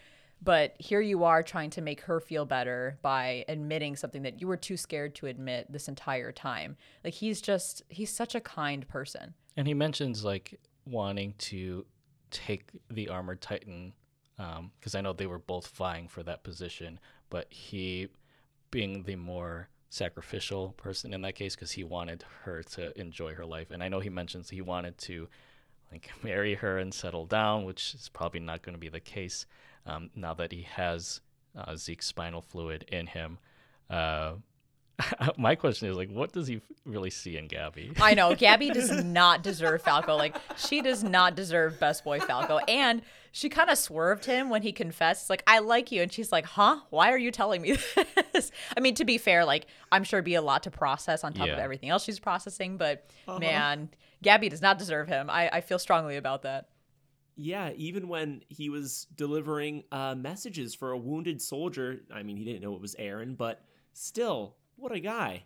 [0.44, 4.48] But here you are trying to make her feel better by admitting something that you
[4.48, 6.76] were too scared to admit this entire time.
[7.04, 9.34] Like he's just he's such a kind person.
[9.56, 11.86] And he mentions like wanting to
[12.30, 13.92] take the armored titan
[14.38, 16.98] um, because I know they were both vying for that position,
[17.30, 18.08] but he
[18.70, 23.44] being the more sacrificial person in that case because he wanted her to enjoy her
[23.44, 23.70] life.
[23.70, 25.28] And I know he mentions he wanted to
[25.92, 29.46] like marry her and settle down, which is probably not going to be the case
[29.86, 31.20] um, now that he has
[31.56, 33.38] uh, Zeke's spinal fluid in him.
[33.90, 34.34] Uh,
[35.36, 37.98] my question is like, what does he really see in Gabi?
[38.00, 40.16] I know Gabi does not deserve Falco.
[40.16, 42.58] Like she does not deserve best boy Falco.
[42.68, 43.02] And
[43.32, 46.02] she kind of swerved him when he confessed, like, I like you.
[46.02, 46.80] And she's like, huh?
[46.90, 47.78] Why are you telling me
[48.34, 48.50] this?
[48.76, 51.32] I mean, to be fair, like, I'm sure it'd be a lot to process on
[51.32, 52.76] top of everything else she's processing.
[52.76, 53.06] But
[53.40, 53.88] man,
[54.22, 55.30] Gabi does not deserve him.
[55.30, 56.68] I, I feel strongly about that.
[57.36, 62.44] Yeah, even when he was delivering uh, messages for a wounded soldier, I mean, he
[62.44, 63.64] didn't know it was Eren, but
[63.94, 65.44] still, what a guy.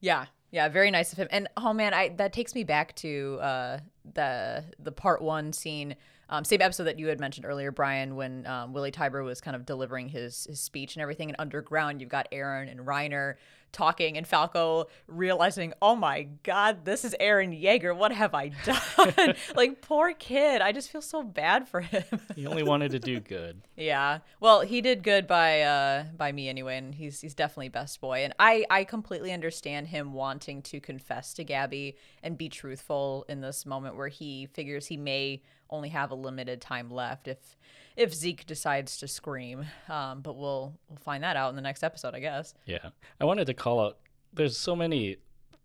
[0.00, 1.28] Yeah, yeah, very nice of him.
[1.30, 3.78] And oh man, I that takes me back to uh,
[4.14, 5.94] the the part one scene,
[6.28, 9.54] um, same episode that you had mentioned earlier, Brian, when um, Willy Tybur was kind
[9.54, 11.28] of delivering his his speech and everything.
[11.28, 13.34] And underground, you've got Eren and Reiner
[13.72, 17.96] talking, and Falco realizing, oh my god, this is Eren Yeager.
[17.96, 19.34] What have I done?
[19.54, 20.60] like poor kid.
[20.60, 22.04] I just feel so bad for him.
[22.36, 23.62] he only wanted to do good.
[23.76, 24.18] Yeah.
[24.40, 28.24] Well, he did good by uh by me anyway, and he's he's definitely best boy.
[28.24, 33.40] And I I completely understand him wanting to confess to Gabi and be truthful in
[33.40, 37.56] this moment where he figures he may only have a limited time left if
[37.96, 39.66] if Zeke decides to scream.
[39.88, 42.54] Um, but we'll we'll find that out in the next episode, I guess.
[42.66, 42.90] Yeah.
[43.20, 43.98] I wanted to call out
[44.32, 45.16] there's so many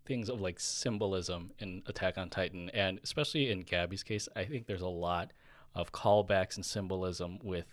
[0.04, 4.66] things of like symbolism in Attack on Titan and especially in Gabi's case, I think
[4.66, 5.32] there's a lot
[5.74, 7.66] of callbacks and symbolism with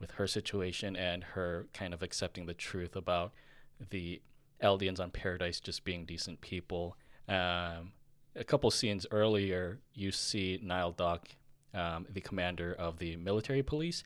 [0.00, 3.32] with her situation and her kind of accepting the truth about
[3.90, 4.20] the
[4.62, 6.96] Eldians on Paradis just being decent people.
[7.28, 7.92] Um,
[8.36, 11.28] a couple scenes earlier, you see Nile Dok,
[11.74, 14.02] um, the commander of the military police,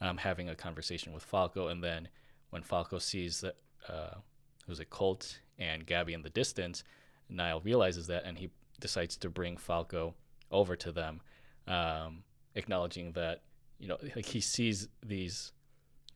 [0.00, 2.08] um, having a conversation with Falco, and then
[2.50, 3.56] when Falco sees that
[3.88, 4.14] uh,
[4.66, 6.84] who's a Colt and Gabi in the distance,
[7.28, 8.50] Nile realizes that, and he
[8.80, 10.14] decides to bring Falco
[10.50, 11.20] over to them,
[11.66, 13.42] um, acknowledging that
[13.78, 15.52] you know like he sees these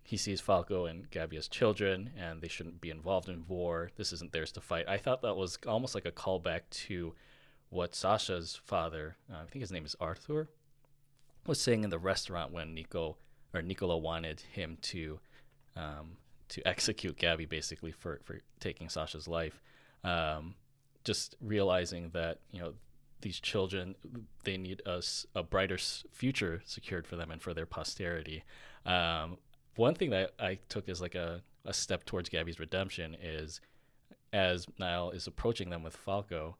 [0.05, 3.91] he sees Falco and Gabi as children, and they shouldn't be involved in war.
[3.97, 4.87] This isn't theirs to fight.
[4.87, 7.15] I thought that was almost like a callback to
[7.71, 10.51] what Sasha's father, uh, I think his name is Arthur,
[11.47, 13.17] was saying in the restaurant when Nico
[13.53, 15.21] or Nicola wanted him to
[15.77, 16.17] um,
[16.49, 19.63] to execute Gabi basically for for taking Sasha's life.
[20.03, 20.55] Um,
[21.05, 22.75] just realizing that you know
[23.21, 23.95] these children
[24.45, 28.45] they need a brighter future secured for them and for their posterity.
[28.85, 29.39] Um,
[29.77, 33.61] one thing that I took as like a, a step towards Gabi's redemption is
[34.33, 36.57] as Nile is approaching them with Falco,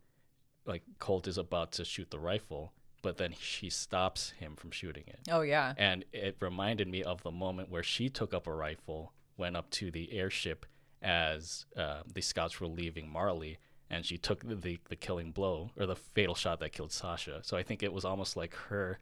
[0.65, 2.73] like Colt is about to shoot the rifle,
[3.05, 5.21] but then she stops him from shooting it.
[5.31, 5.75] Oh yeah.
[5.77, 9.69] And it reminded me of the moment where she took up a rifle, went up
[9.73, 10.65] to the airship
[11.03, 13.59] as uh, the scouts were leaving Marley,
[13.91, 17.41] and she took the, the, the killing blow or the fatal shot that killed Sasha.
[17.43, 18.99] So I think it was almost like her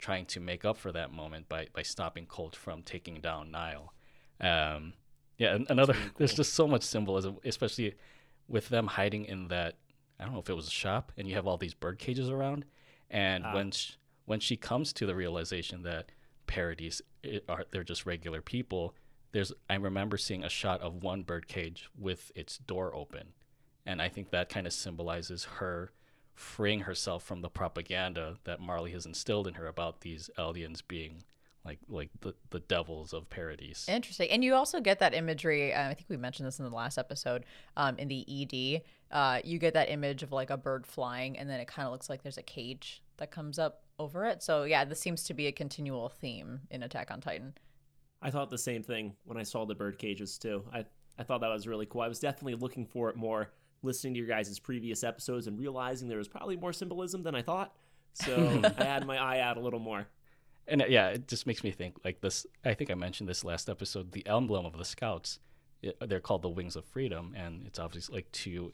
[0.00, 3.94] trying to make up for that moment by, by stopping Colt from taking down Nile.
[4.40, 4.94] Um,
[5.38, 7.94] yeah, an- another, there's just so much symbolism, especially
[8.48, 9.76] with them hiding in that,
[10.18, 12.28] I don't know if it was a shop, and you have all these bird cages
[12.28, 12.64] around.
[13.10, 13.54] And Ah.
[13.54, 13.92] when sh-
[14.24, 16.10] when she comes to the realization that
[16.46, 17.02] Paradis
[17.48, 18.94] are they're just regular people,
[19.32, 23.32] there's I remember seeing a shot of one birdcage with its door open,
[23.84, 25.92] and I think that kind of symbolizes her
[26.34, 31.22] freeing herself from the propaganda that Marley has instilled in her about these Eldians being
[31.64, 33.88] like like the, the devils of Paradis.
[33.88, 34.28] Interesting.
[34.30, 35.72] And you also get that imagery.
[35.74, 37.44] Uh, I think we mentioned this in the last episode.
[37.76, 41.48] Um, in the ED, uh, you get that image of like a bird flying, and
[41.48, 44.42] then it kind of looks like there's a cage that comes up over it.
[44.42, 47.54] So yeah, this seems to be a continual theme in Attack on Titan.
[48.20, 50.64] I thought the same thing when I saw the bird cages too.
[50.72, 50.84] I
[51.18, 52.02] I thought that was really cool.
[52.02, 53.50] I was definitely looking for it more,
[53.82, 57.42] listening to your guys' previous episodes and realizing there was probably more symbolism than I
[57.42, 57.74] thought.
[58.12, 60.06] So I had my eye out a little more.
[60.68, 62.46] And uh, yeah, it just makes me think like this.
[62.64, 64.12] I think I mentioned this last episode.
[64.12, 65.38] The emblem of the Scouts,
[65.82, 68.72] it, they're called the Wings of Freedom, and it's obviously like two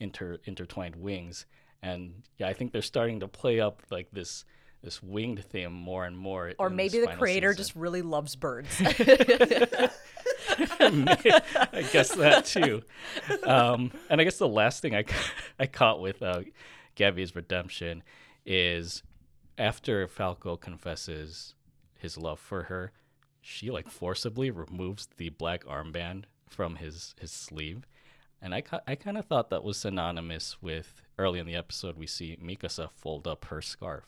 [0.00, 1.46] inter intertwined wings.
[1.82, 4.44] And yeah, I think they're starting to play up like this
[4.82, 6.54] this winged theme more and more.
[6.58, 7.62] Or maybe the creator season.
[7.62, 8.68] just really loves birds.
[10.80, 12.82] I guess that too.
[13.44, 15.04] Um, and I guess the last thing I,
[15.58, 16.42] I caught with uh,
[16.96, 18.02] Gabi's redemption
[18.46, 19.02] is
[19.58, 21.54] after Falco confesses
[21.98, 22.92] his love for her,
[23.42, 27.86] she like forcibly removes the black armband from his his sleeve.
[28.42, 32.06] And I, I kind of thought that was synonymous with early in the episode we
[32.06, 34.06] see Mikasa fold up her scarf.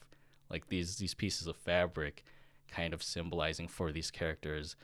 [0.48, 2.24] Like these these pieces of fabric
[2.68, 4.76] kind of symbolizing for these characters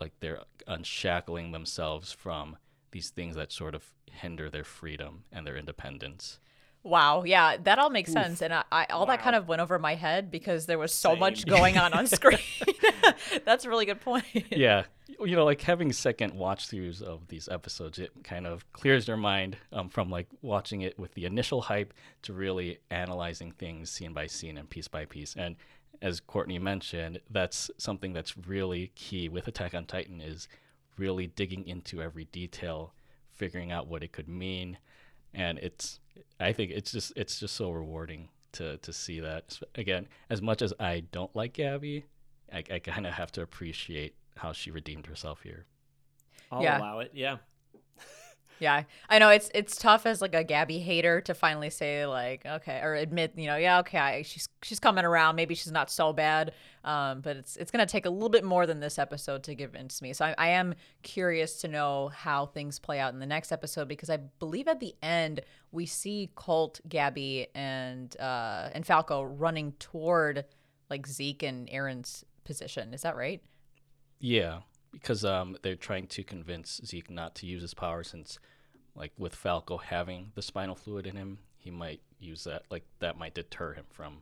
[0.00, 2.56] like they're unshackling themselves from
[2.90, 6.38] these things that sort of hinder their freedom and their independence.
[6.84, 9.78] Wow, yeah, that all makes sense, and I, I all that kind of went over
[9.78, 12.38] my head because there was so much going on on screen.
[13.44, 14.24] That's a really good point.
[14.50, 19.06] yeah, you know, like having second watch throughs of these episodes, it kind of clears
[19.06, 23.90] your mind um, from like watching it with the initial hype to really analyzing things
[23.90, 25.34] scene by scene and piece by piece.
[25.36, 25.56] And
[26.00, 30.48] as Courtney mentioned, that's something that's really key with Attack on Titan is
[30.98, 32.92] really digging into every detail,
[33.30, 34.78] figuring out what it could mean,
[35.34, 36.00] and it's
[36.40, 40.08] I think it's just it's just so rewarding to to see that again.
[40.30, 42.04] As much as I don't like Gabi,
[42.52, 45.66] I, I kind of have to appreciate how she redeemed herself here.
[46.50, 46.78] I'll Yeah.
[46.78, 47.12] allow it.
[47.14, 47.38] Yeah.
[48.62, 52.46] Yeah, I know it's it's tough as like a Gabi hater to finally say like
[52.46, 55.90] okay or admit you know yeah okay I, she's she's coming around maybe she's not
[55.90, 56.52] so bad
[56.84, 59.74] um but it's it's gonna take a little bit more than this episode to give
[59.74, 60.12] in to me.
[60.12, 63.88] So I, I am curious to know how things play out in the next episode
[63.88, 65.40] because I believe at the end
[65.72, 70.44] we see Colt Gabi and uh and Falco running toward
[70.88, 72.94] like Zeke and Eren's position.
[72.94, 73.42] Is that right?
[74.20, 74.60] Yeah,
[74.92, 78.38] because um, they're trying to convince Zeke not to use his power since,
[78.94, 82.62] like, with Falco having the spinal fluid in him, he might use that.
[82.70, 84.18] Like, that might deter him from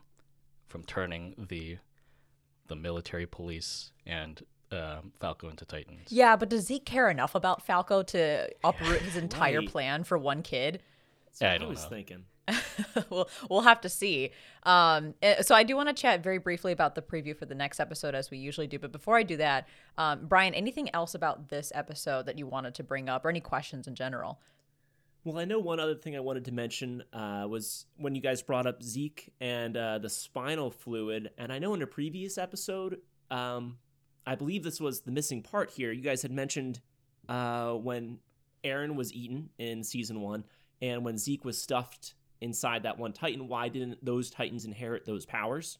[0.68, 1.79] from turning the
[2.68, 6.07] the military police and um, Falco into Titans.
[6.12, 9.68] yeah but does Zeke care enough about Falco to uproot his entire right.
[9.68, 10.81] plan for one kid
[11.33, 11.89] So I I, don't was know.
[11.89, 12.25] thinking.
[13.11, 14.31] we'll we'll have to see.
[14.65, 17.55] Um, eh, so I do want to chat very briefly about the preview for the
[17.55, 18.79] next episode, as we usually do.
[18.79, 22.75] But before I do that, um, Brian, anything else about this episode that you wanted
[22.77, 24.41] to bring up, or any questions in general?
[25.23, 28.41] Well, I know one other thing I wanted to mention uh, was when you guys
[28.41, 31.31] brought up Zeke and uh, the spinal fluid.
[31.37, 32.99] And I know in a previous episode,
[33.31, 33.77] um,
[34.27, 35.93] I believe this was the missing part here.
[35.93, 36.81] You guys had mentioned
[37.29, 38.19] uh, when
[38.65, 40.45] Eren was eaten in season one
[40.81, 45.26] and when Zeke was stuffed inside that one Titan, why didn't those Titans inherit those
[45.26, 45.78] powers?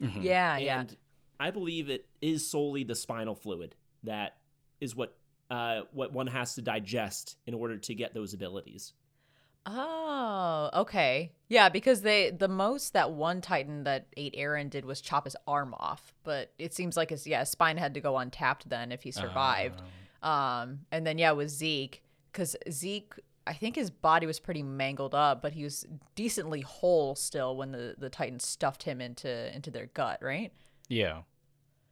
[0.00, 0.22] Mhm.
[0.22, 0.80] Yeah, yeah.
[0.80, 0.96] and
[1.38, 3.74] I believe it is solely the spinal fluid
[4.04, 4.38] that
[4.80, 5.16] is what
[5.50, 8.94] uh, what one has to digest in order to get those abilities.
[9.66, 11.32] Oh, okay.
[11.48, 15.36] Yeah, because they the most that one Titan that ate Eren did was chop his
[15.46, 18.90] arm off, but it seems like his yeah his spine had to go untapped then
[18.90, 19.80] if he survived.
[19.80, 23.14] Um, Um, and then yeah, with Zeke, because Zeke
[23.46, 25.84] I think his body was pretty mangled up, but he was
[26.14, 30.52] decently whole still when the the Titans stuffed him into into their gut, right?
[30.88, 31.22] Yeah.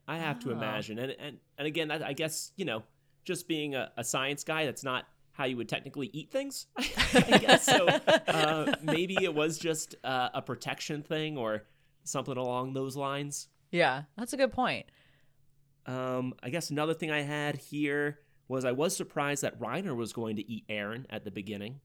[0.08, 0.52] I have to Oh.
[0.52, 2.82] imagine, and and and again, that, I guess you know,
[3.24, 6.66] just being a, a science guy, that's not how you would technically eat things.
[6.76, 7.86] I guess so.
[8.28, 11.64] Uh, maybe it was just uh, a protection thing or
[12.04, 13.48] something along those lines.
[13.70, 14.86] Yeah, that's a good point.
[15.86, 18.18] Um, I guess another thing I had here
[18.50, 21.80] was I was surprised that Reiner was going to eat Eren at the beginning.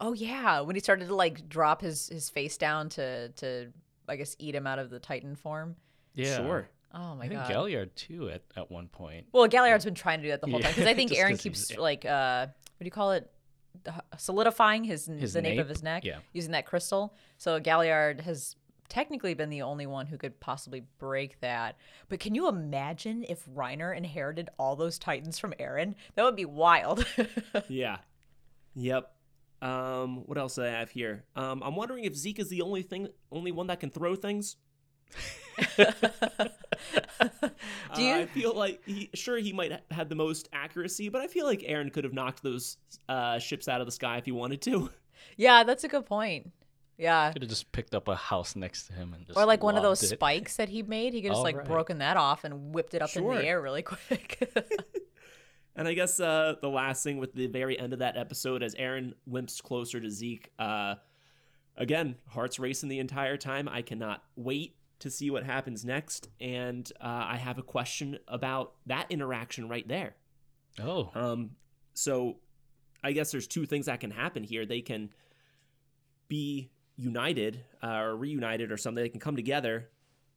[0.00, 3.68] Oh yeah, when he started to like drop his his face down to to
[4.08, 5.76] I guess eat him out of the Titan form.
[6.14, 6.36] Yeah.
[6.38, 6.68] Sure.
[6.94, 7.48] Oh my I think god.
[7.48, 9.26] Galliard too at, at one point.
[9.32, 11.16] well, Galliard's been trying to do that the whole Yeah, time because I think Eren
[11.26, 13.30] Eren 'cause he's- keeps like uh what do you call it?
[14.18, 16.18] Solidifying his, His the nape of his neck Yeah.
[16.32, 17.14] using that crystal.
[17.38, 18.56] So Galliard has
[18.92, 21.76] technically been the only one who could possibly break that.
[22.10, 25.94] But can you imagine if Reiner inherited all those titans from Eren?
[26.14, 27.06] That would be wild.
[27.68, 27.96] Yeah.
[28.74, 29.10] Yep.
[29.62, 31.24] Um, what else do I have here?
[31.36, 34.56] Um, I'm wondering if Zeke is the only thing, only one that can throw things.
[37.94, 41.08] Do you- Uh, I feel like he, sure he might ha- have the most accuracy,
[41.08, 42.76] but I feel like Eren could have knocked those
[43.08, 44.90] uh, ships out of the sky if he wanted to.
[45.36, 46.50] yeah, that's a good point.
[47.02, 47.32] Yeah.
[47.32, 49.76] Could have just picked up a house next to him and just Or like one
[49.76, 50.08] of those it.
[50.08, 51.12] spikes that he made.
[51.12, 51.66] He could just like right.
[51.66, 54.48] broken that off and whipped it up in the air really quick.
[55.74, 58.74] And I guess uh, the last thing with the very end of that episode, as
[58.74, 60.96] Eren limps closer to Zeke, uh,
[61.76, 63.68] again, hearts racing the entire time.
[63.68, 66.28] I cannot wait to see what happens next.
[66.40, 70.14] And uh, I have a question about that interaction right there.
[70.78, 71.10] Oh.
[71.14, 71.52] Um,
[71.94, 72.36] so
[73.02, 74.66] I guess there's two things that can happen here.
[74.66, 75.08] They can
[76.28, 79.02] be united uh, or reunited or something.
[79.02, 79.90] They can come together,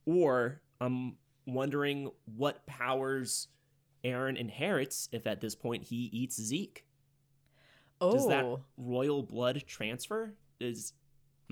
[0.06, 3.48] or I'm wondering what powers
[4.04, 6.86] Eren inherits if at this point he eats Zeke.
[8.02, 8.12] oh.
[8.12, 8.46] Does that
[8.78, 10.34] royal blood transfer?
[10.60, 10.94] Is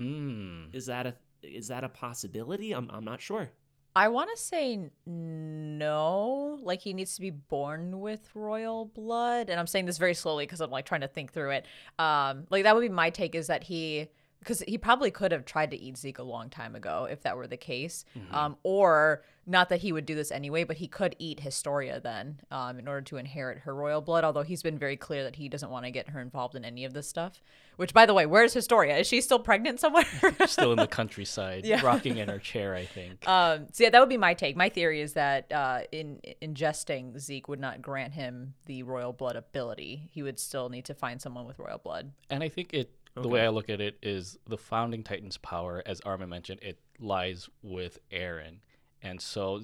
[0.00, 0.74] Mm.
[0.74, 2.72] is that a is that a possibility?
[2.72, 3.50] I'm I'm not sure.
[3.94, 6.58] I want to say no.
[6.62, 10.46] Like he needs to be born with royal blood, and I'm saying this very slowly
[10.46, 11.66] because I'm like trying to think through it.
[11.98, 14.08] Um, like that would be my take is that he,
[14.44, 17.36] because he probably could have tried to eat Zeke a long time ago if that
[17.36, 18.04] were the case.
[18.30, 22.40] Um, or not that he would do this anyway, but he could eat Historia then,
[22.50, 24.22] um, in order to inherit her royal blood.
[24.24, 26.84] Although he's been very clear that he doesn't want to get her involved in any
[26.84, 27.42] of this stuff.
[27.76, 28.96] Which, by the way, where's Historia?
[28.96, 30.04] Is she still pregnant somewhere?
[30.46, 31.84] Still in the countryside, Yeah.
[31.84, 33.26] rocking in her chair, I think.
[33.34, 34.56] Um, so yeah, that would be my take.
[34.56, 39.34] My theory is that uh, in ingesting Zeke would not grant him the royal blood
[39.36, 40.08] ability.
[40.12, 42.12] He would still need to find someone with royal blood.
[42.30, 42.90] And I think it
[43.22, 46.80] the way I look at it is the founding Titans' power, as Armin mentioned, it
[46.98, 48.58] lies with Eren,
[49.02, 49.60] and so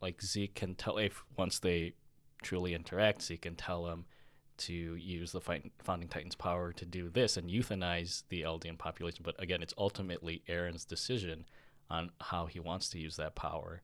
[0.00, 1.94] like Zeke can tell if once they
[2.42, 4.04] truly interact, Zeke can tell him
[4.58, 9.22] to use the founding Titans' power to do this and euthanize the Eldian population.
[9.24, 11.46] But again, it's ultimately Eren's decision
[11.90, 13.82] on how he wants to use that power.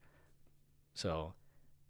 [0.95, 1.35] So,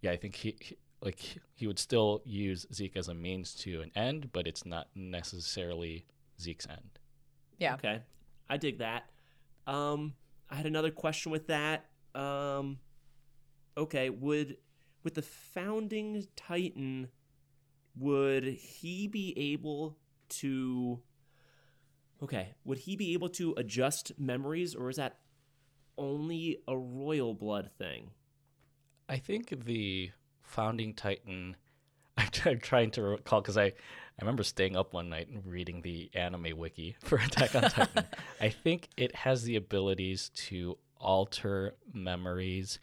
[0.01, 3.55] yeah, I think he, he like he- he would still use Zeke as a means
[3.57, 6.05] to an end, but it's not necessarily
[6.41, 6.98] Zeke's end.
[7.59, 7.75] Yeah.
[7.75, 8.01] Okay.
[8.49, 9.11] I dig that.
[9.67, 10.15] Um
[10.51, 11.87] I had another question with that.
[12.15, 12.79] Um
[13.77, 14.57] okay, would
[15.05, 17.09] with the founding titan
[17.97, 19.97] would he be able
[20.29, 21.01] to
[22.23, 25.19] Okay, would he be able to adjust memories or is that
[25.97, 28.11] only a royal blood thing?
[29.09, 30.11] I think the
[30.43, 31.57] founding Titan.
[32.17, 33.73] I'm trying to recall because I,
[34.19, 38.05] I remember staying up one night and reading the anime wiki for Attack on Titan.
[38.41, 42.81] I think it has the abilities to alter memories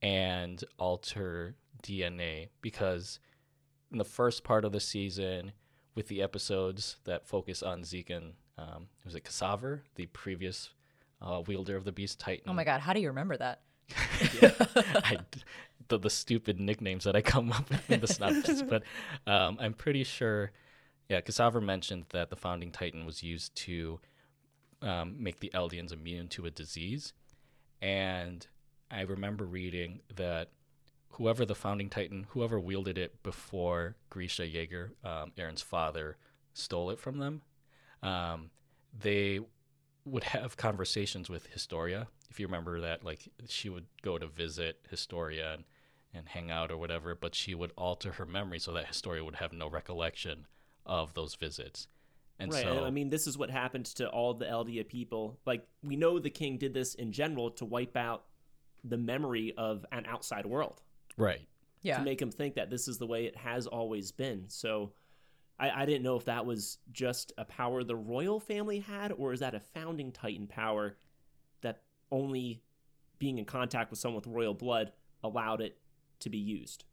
[0.00, 3.20] and alter DNA because
[3.90, 5.52] in the first part of the season,
[5.94, 10.70] with the episodes that focus on Zeke and um, was it Ksaver, the previous
[11.20, 12.44] uh, wielder of the Beast Titan?
[12.48, 13.60] Oh my god, how do you remember that?
[14.42, 15.18] I,
[15.88, 18.84] the, the stupid nicknames that I come up with in the synopsis, but
[19.26, 20.50] um, I'm pretty sure.
[21.12, 24.00] Yeah, Ksaver mentioned that the founding titan was used to
[24.80, 27.12] um, make the Eldians immune to a disease,
[27.82, 28.46] and
[28.90, 30.52] I remember reading that
[31.10, 36.16] whoever the founding titan, whoever wielded it before Grisha Jaeger, um, Eren's father,
[36.54, 37.42] stole it from them,
[38.02, 38.48] um,
[38.98, 39.40] they
[40.06, 42.06] would have conversations with Historia.
[42.30, 45.64] If you remember that, like she would go to visit Historia and,
[46.14, 49.36] and hang out or whatever, but she would alter her memory so that Historia would
[49.36, 50.46] have no recollection
[50.86, 51.88] of those visits.
[52.38, 52.62] And right.
[52.64, 55.38] so, and I mean, this is what happened to all the Eldia people.
[55.46, 58.24] Like, we know the king did this in general to wipe out
[58.84, 60.82] the memory of an outside world.
[61.16, 61.46] right.
[61.84, 61.98] Yeah.
[61.98, 64.44] to make him think that this is the way it has always been.
[64.46, 64.92] So
[65.58, 69.32] I, I didn't know if that was just a power the royal family had, or
[69.32, 70.96] is that a founding Titan power
[71.62, 72.62] that only
[73.18, 74.92] being in contact with someone with royal blood
[75.24, 75.76] allowed it
[76.20, 76.84] to be used?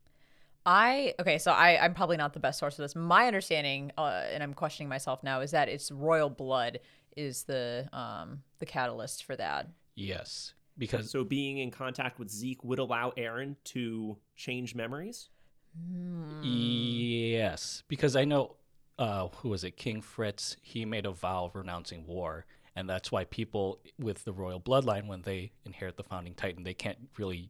[0.70, 2.96] I okay, so I I'm probably not the best source of this.
[2.96, 6.80] My understanding, uh, and I'm questioning myself now, is that it's royal blood
[7.18, 9.68] is the um the catalyst for that.
[9.96, 15.30] Yes, because So being in contact with Zeke would allow Eren to change memories.
[16.44, 18.58] yes, because I know
[19.00, 19.76] uh, who was it?
[19.76, 20.56] King Fritz.
[20.62, 22.46] He made a vow of renouncing war,
[22.76, 26.76] and that's why people with the royal bloodline, when they inherit the founding titan, they
[26.76, 27.50] can't really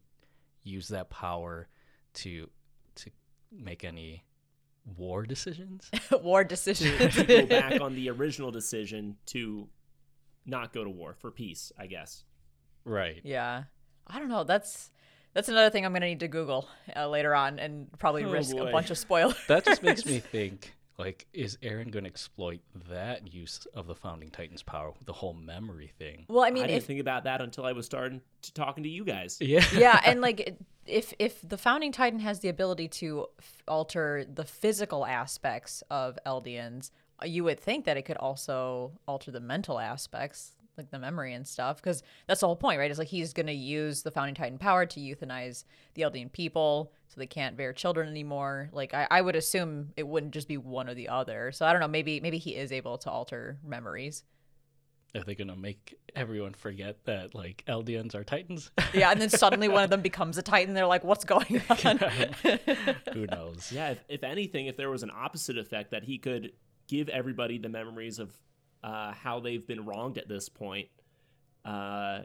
[0.63, 1.67] use that power
[2.13, 2.49] to to
[3.51, 4.23] make any
[4.97, 5.89] war decisions.
[6.23, 7.15] War decisions.
[7.15, 9.67] to go back on the original decision to
[10.45, 12.23] not go to war for peace, I guess.
[12.85, 13.21] right.
[13.23, 13.63] yeah,
[14.07, 14.43] I don't know.
[14.43, 14.89] That's
[15.33, 18.55] that's another thing I'm gonna need to Google uh, later on, and probably Oh, risk
[18.55, 18.67] boy.
[18.67, 19.35] a bunch of spoilers.
[19.47, 20.73] That just makes me think.
[20.99, 25.33] Like, is Eren going to exploit that use of the founding titan's power, the whole
[25.33, 26.25] memory thing?
[26.27, 28.53] well, I mean, I, mean, didn't if think about that until I was starting to
[28.53, 29.37] talking to you guys.
[29.49, 29.65] Yeah.
[29.73, 34.43] yeah, and like if if the founding titan has the ability to f- alter the
[34.43, 36.91] physical aspects of Eldians,
[37.21, 41.33] uh, you would think that it could also alter the mental aspects, like the memory
[41.33, 42.89] and stuff, because that's the whole point, right?
[42.89, 46.91] It's like he's going to use the founding titan power to euthanize the Eldian people,
[47.07, 48.69] so they can't bear children anymore.
[48.71, 51.51] Like I, I would assume it wouldn't just be one or the other.
[51.51, 51.87] So I don't know.
[51.87, 54.23] Maybe maybe he is able to alter memories.
[55.15, 58.69] Are they gonna make everyone forget that like Eldians are Titans?
[58.93, 60.75] Yeah, and then suddenly one of them becomes a titan.
[60.75, 61.97] They're like, "What's going on?"
[63.13, 63.71] Who knows?
[63.71, 66.51] Yeah, if, if anything, if there was an opposite effect that he could
[66.87, 68.35] give everybody the memories of
[68.83, 70.87] uh, how they've been wronged at this point.
[71.65, 72.21] Uh,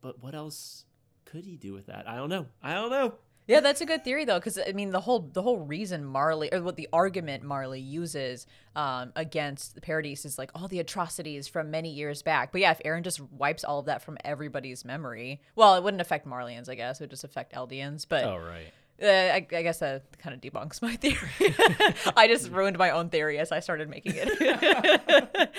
[0.00, 0.84] but what else
[1.24, 2.08] could he do with that?
[2.08, 2.46] I don't know.
[2.62, 3.14] I don't know.
[3.46, 6.52] Yeah, that's a good theory though, because I mean the whole the whole reason Marley
[6.52, 11.48] or what the argument Marley uses um, against the Paradis is like all the atrocities
[11.48, 12.52] from many years back.
[12.52, 16.00] But yeah, if Eren just wipes all of that from everybody's memory, well, it wouldn't
[16.00, 17.00] affect Marleyans, I guess.
[17.00, 18.06] It would just affect Eldians.
[18.08, 18.72] But Oh right.
[19.02, 21.54] Uh, I, I guess that kind of debunks my theory.
[22.16, 25.50] I just ruined my own theory as I started making it.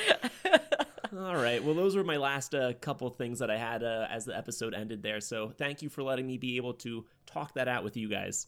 [1.17, 1.63] All right.
[1.63, 4.73] Well, those were my last uh, couple things that I had uh, as the episode
[4.73, 5.19] ended there.
[5.19, 8.47] So thank you for letting me be able to talk that out with you guys.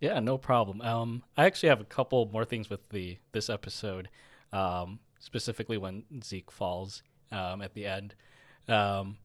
[0.00, 0.82] Yeah, no problem.
[0.82, 4.10] Um, I actually have a couple more things with the this episode,
[4.52, 8.14] um, specifically when Zeke falls um, at the end.
[8.68, 9.16] Um,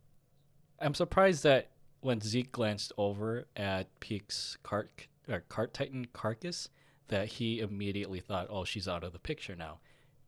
[0.79, 1.71] I'm surprised that
[2.01, 6.69] when Zeke glanced over at Pieck's cart or cart titan carcass,
[7.09, 9.79] that he immediately thought, "Oh, she's out of the picture now,"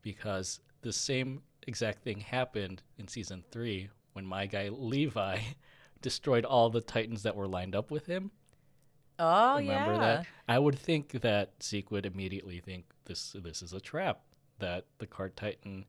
[0.02, 5.40] because the same exact thing happened in season three when my guy Levi
[6.02, 8.32] destroyed all the titans that were lined up with him.
[9.20, 10.00] oh Remember yeah.
[10.00, 10.26] that?
[10.48, 14.22] I would think that Zeke would immediately think this this is a trap,
[14.60, 15.86] that the cart titan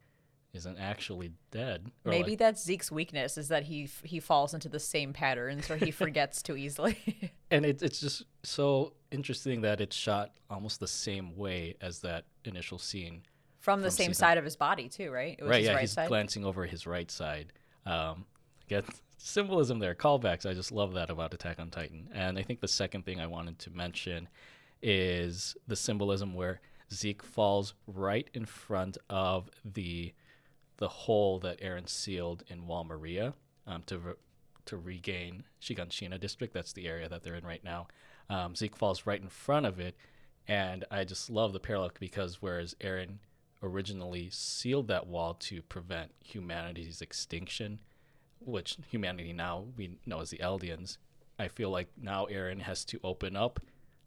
[0.55, 1.91] isn't actually dead.
[2.05, 5.77] Maybe like- that's Zeke's weakness is that he he falls into the same patterns or
[5.77, 6.99] he forgets too easily.
[7.51, 12.25] and it, it's just so interesting that it's shot almost the same way as that
[12.45, 13.23] initial scene.
[13.61, 15.37] From the From same season- side of his body too, right?
[15.39, 15.59] It was right?
[15.61, 16.09] his Yeah, right he's side.
[16.09, 17.53] glancing over his right side.
[17.87, 18.27] Um,
[18.67, 18.83] again,
[19.17, 20.45] symbolism there, callbacks.
[20.45, 22.09] I just love that about Attack on Titan.
[22.13, 24.29] And I think the second thing I wanted to mention
[24.83, 26.61] is the symbolism where
[26.93, 30.13] Zeke falls right in front of the
[30.83, 33.35] the hole that Eren sealed in Wall Maria
[33.69, 34.15] um, to re-
[34.65, 36.53] to regain Shiganshina district.
[36.53, 37.87] That's the area that they're in right now.
[38.29, 39.95] Um, Zeke falls right in front of it,
[40.49, 43.19] and I just love the parallel because whereas Eren
[43.63, 47.79] originally sealed that wall to prevent humanity's extinction,
[48.41, 50.97] which humanity now we know as the Eldians,
[51.39, 53.61] I feel like now Eren has to open up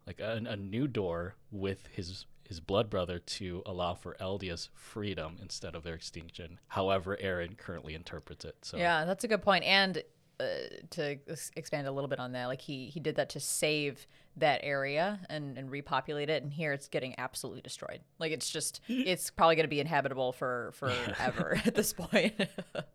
[0.06, 5.38] like a, a new door with his his blood brother to allow for Eldia's freedom
[5.42, 6.60] instead of their extinction.
[6.68, 8.56] However, Eren currently interprets it.
[8.62, 9.64] So Yeah, that's a good point.
[9.64, 10.04] And
[10.40, 10.46] uh,
[10.92, 11.18] to
[11.56, 14.06] expand a little bit on that, like he he did that to save
[14.38, 18.02] that area and and repopulate it, and here it's getting absolutely destroyed.
[18.20, 22.34] Like it's just it's probably going to be inhabitable for forever at this point.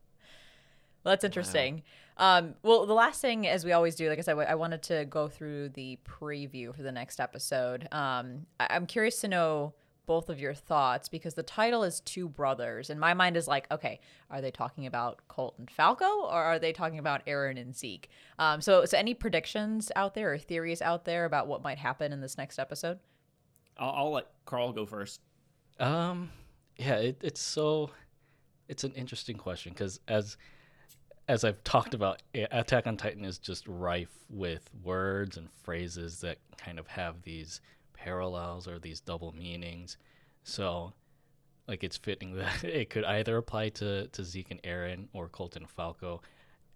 [1.04, 1.82] Well, that's interesting.
[2.16, 5.06] Um, well, the last thing, as we always do, like I said, I wanted to
[5.06, 7.88] go through the preview for the next episode.
[7.92, 9.74] Um, I- I'm curious to know
[10.04, 13.66] both of your thoughts because the title is Two Brothers, and my mind is like,
[13.70, 17.74] okay, are they talking about Colt and Falco, or are they talking about Eren and
[17.74, 18.10] Zeke?
[18.38, 22.12] Um, so, so any predictions out there or theories out there about what might happen
[22.12, 22.98] in this next episode?
[23.78, 25.20] I'll, I'll let Carl go first.
[25.78, 26.30] Um,
[26.76, 27.90] yeah, it, it's so
[28.68, 30.36] it's an interesting question because as
[31.30, 36.38] as I've talked about, Attack on Titan is just rife with words and phrases that
[36.58, 37.60] kind of have these
[37.92, 39.96] parallels or these double meanings.
[40.42, 40.92] So
[41.68, 45.66] like it's fitting that it could either apply to to Zeke and Eren or Colton
[45.66, 46.20] Falco,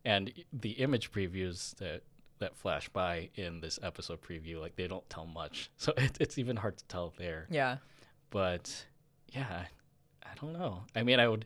[0.04, 2.02] and the image previews that
[2.38, 6.38] that flash by in this episode preview like they don't tell much, so it, it's
[6.38, 7.48] even hard to tell there.
[7.50, 7.78] Yeah.
[8.30, 8.86] But
[9.32, 9.64] yeah,
[10.22, 10.82] I don't know.
[10.94, 11.44] I mean, I would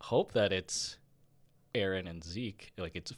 [0.00, 0.98] hope that it's
[1.74, 3.12] Eren and Zeke, like it's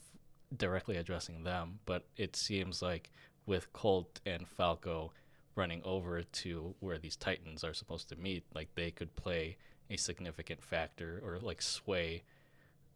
[0.56, 3.10] directly addressing them, but it seems like
[3.47, 5.12] with Colt and Falco
[5.56, 9.56] running over to where these titans are supposed to meet, like they could play
[9.90, 12.22] a significant factor or like sway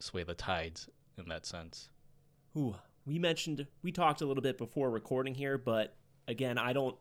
[0.01, 1.89] sway the tides in that sense.
[2.57, 6.97] Ooh, we mentioned we talked a little bit before recording here, but again, I don't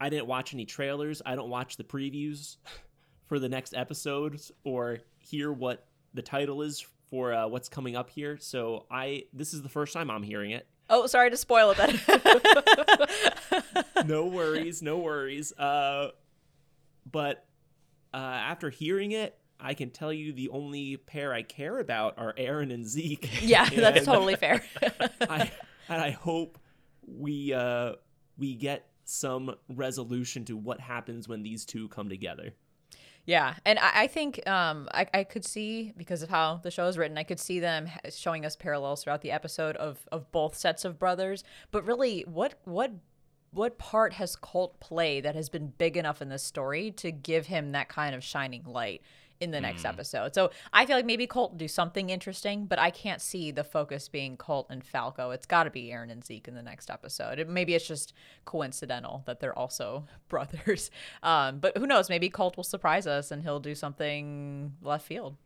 [0.00, 1.22] I didn't watch any trailers.
[1.24, 2.56] I don't watch the previews
[3.26, 8.10] for the next episodes or hear what the title is for uh, what's coming up
[8.10, 8.36] here.
[8.38, 10.66] So I this is the first time I'm hearing it.
[10.88, 12.00] Oh, sorry to spoil it then.
[14.06, 15.52] no worries, no worries.
[15.52, 16.10] Uh,
[17.10, 17.44] but
[18.14, 22.34] uh, after hearing it, I can tell you the only pair I care about are
[22.34, 23.28] Eren and Zeke.
[23.42, 24.62] yeah, that's totally fair.
[25.20, 25.50] I,
[25.88, 26.58] and I hope
[27.06, 27.92] we uh,
[28.38, 32.54] we get some resolution to what happens when these two come together.
[33.26, 36.86] Yeah, and I, I think um, I, I could see because of how the show
[36.86, 40.56] is written, I could see them showing us parallels throughout the episode of, of both
[40.56, 41.42] sets of brothers.
[41.72, 42.92] But really, what what
[43.50, 47.46] what part has Colt played that has been big enough in this story to give
[47.46, 49.02] him that kind of shining light
[49.40, 50.34] in the next episode?
[50.34, 53.64] So I feel like maybe Colt will do something interesting, but I can't see the
[53.64, 55.30] focus being Colt and Falco.
[55.30, 57.38] It's got to be Eren and Zeke in the next episode.
[57.38, 58.12] It, maybe it's just
[58.44, 60.90] coincidental that they're also brothers.
[61.22, 62.08] Um, but who knows?
[62.08, 65.36] Maybe Colt will surprise us and he'll do something left field.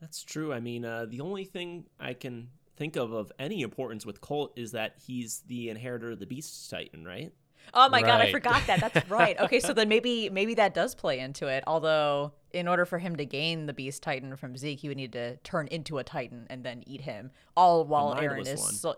[0.00, 0.52] That's true.
[0.52, 4.52] I mean, uh, the only thing I can think of of any importance with Colt
[4.56, 7.32] is that he's the inheritor of the Beast Titan, right?
[7.74, 8.80] Oh my god, I forgot that.
[8.80, 9.38] That's right.
[9.38, 11.62] Okay, so then maybe maybe that does play into it.
[11.66, 15.12] Although in order for him to gain the Beast Titan from Zeke, he would need
[15.12, 17.30] to turn into a Titan and then eat him.
[17.56, 18.72] All while Eren is one.
[18.74, 18.96] slo-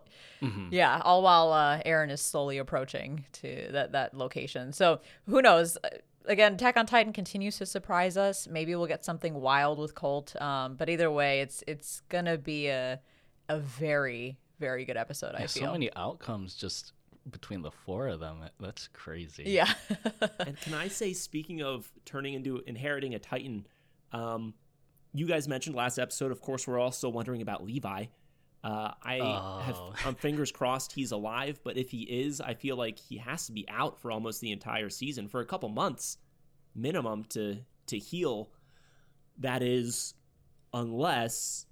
[0.70, 4.73] yeah, all while uh, Eren is slowly approaching to that that location.
[4.73, 5.77] So who knows?
[5.85, 5.89] Uh,
[6.27, 8.47] Again, Attack on Titan continues to surprise us.
[8.47, 10.41] Maybe we'll get something wild with Colt.
[10.41, 13.01] Um, but either way, it's it's gonna be a
[13.49, 15.35] a very very good episode.
[15.35, 15.65] I Yeah, feel.
[15.65, 16.93] so many outcomes just
[17.31, 18.40] between the four of them.
[18.61, 19.44] That's crazy.
[19.47, 19.73] yeah.
[20.40, 23.66] and can I say, speaking of turning into inheriting a Titan,
[24.12, 24.55] um,
[25.15, 26.32] you guys mentioned last episode.
[26.32, 28.07] Of course, we're also wondering about Levi.
[28.65, 29.16] Uh, I
[29.65, 29.93] have Oh.
[30.05, 33.53] I'm fingers crossed he's alive, but if he is, I feel like he has to
[33.53, 36.19] be out for almost the entire season for a couple months
[36.74, 38.51] minimum to to heal.
[39.39, 40.15] That is,
[40.73, 41.66] unless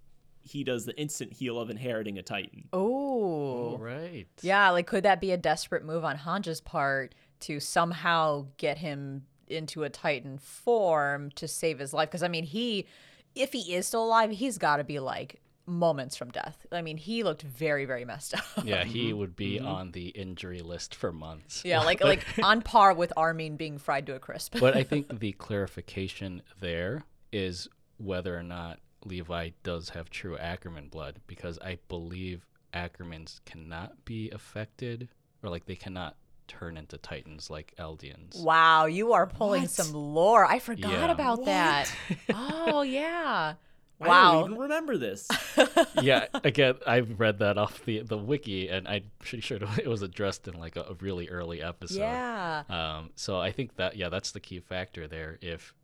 [0.51, 2.69] he does the instant heal of inheriting a Titan.
[2.73, 3.71] Oh.
[3.71, 4.27] All right.
[4.43, 9.27] Yeah, like could that be a desperate move on Hange's part to somehow get him
[9.47, 12.11] into a Titan form to save his life?
[12.11, 12.87] Because I mean, he,
[13.35, 16.67] if he is still alive, he's got to be like moments from death.
[16.73, 18.65] I mean, he looked very, very messed up.
[18.65, 19.19] Yeah, he mm-hmm.
[19.19, 19.69] would be mm-hmm.
[19.69, 21.65] on the injury list for months.
[21.65, 24.57] yeah, like like on par with Armin being fried to a crisp.
[24.59, 27.69] but I think the clarification there is
[27.99, 34.31] whether or not Levi does have true Ackerman blood, because I believe Ackermans cannot be
[34.31, 35.09] affected,
[35.43, 36.17] or like they cannot
[36.49, 38.43] turn into Titans like Eldians.
[38.43, 39.71] wow, you are pulling What?
[39.71, 40.45] some lore.
[40.45, 41.11] I forgot Yeah.
[41.13, 41.93] about that.
[42.35, 43.55] oh yeah.
[44.01, 44.07] Wow.
[44.07, 44.33] I Wow.
[44.41, 45.29] don't even remember this.
[46.01, 50.01] yeah, again, I've read that off the the wiki, and I'm pretty sure it was
[50.01, 51.99] addressed in like a, a really early episode.
[51.99, 52.63] Yeah.
[52.71, 55.39] Um, so I think that yeah, that's the key factor there.
[55.43, 55.75] If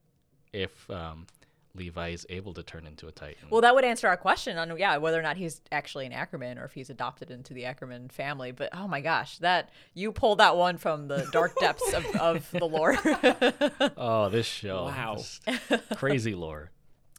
[0.55, 1.27] if um,
[1.77, 3.49] Levi is able to turn into a Titan.
[3.51, 6.59] Well, that would answer our question on yeah whether or not he's actually an Ackerman
[6.59, 8.53] or if he's adopted into the Ackerman family.
[8.53, 12.51] But oh my gosh, that you pulled that one from the dark depths of, of
[12.51, 12.97] the lore.
[13.97, 15.19] oh, this show, Wow.
[15.95, 16.71] crazy lore.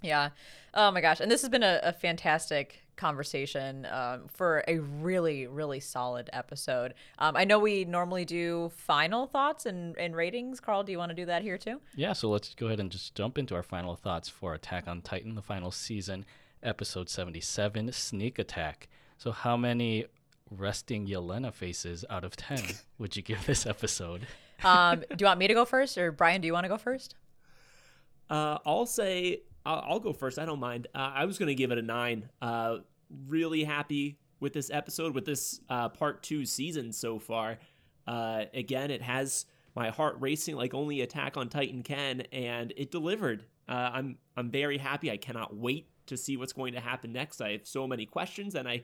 [0.02, 0.30] Yeah.
[0.74, 5.48] Oh my gosh, and this has been a, a fantastic conversation um, for a really
[5.48, 6.94] really solid episode.
[7.20, 10.60] Um, I know we normally do final thoughts and, and ratings.
[10.60, 11.80] Carl, do you want to do that here too?
[11.96, 15.02] Yeah, so let's go ahead and just jump into our final thoughts for Attack on
[15.02, 16.26] Titan, the final season,
[16.64, 18.88] episode 77, Sneak Attack.
[19.18, 20.06] So, how many
[20.50, 22.60] resting Yelena faces out of 10
[22.98, 24.28] would you give this episode?
[24.64, 26.42] Um, do you want me to go first, or Brian?
[26.42, 27.16] Do you want to go first?
[28.30, 30.40] Uh, I'll say I'll, I'll go first.
[30.40, 30.88] I don't mind.
[30.96, 32.30] Uh, I was gonna give it a nine.
[32.42, 32.78] Uh,
[33.28, 37.58] really happy with this episode, with this uh, part two season so far.
[38.08, 39.46] Uh, again, it has
[39.76, 43.44] my heart racing like only Attack on Titan can, and it delivered.
[43.68, 45.12] Uh, I'm I'm very happy.
[45.12, 47.42] I cannot wait to see what's going to happen next.
[47.42, 48.84] I have so many questions, and I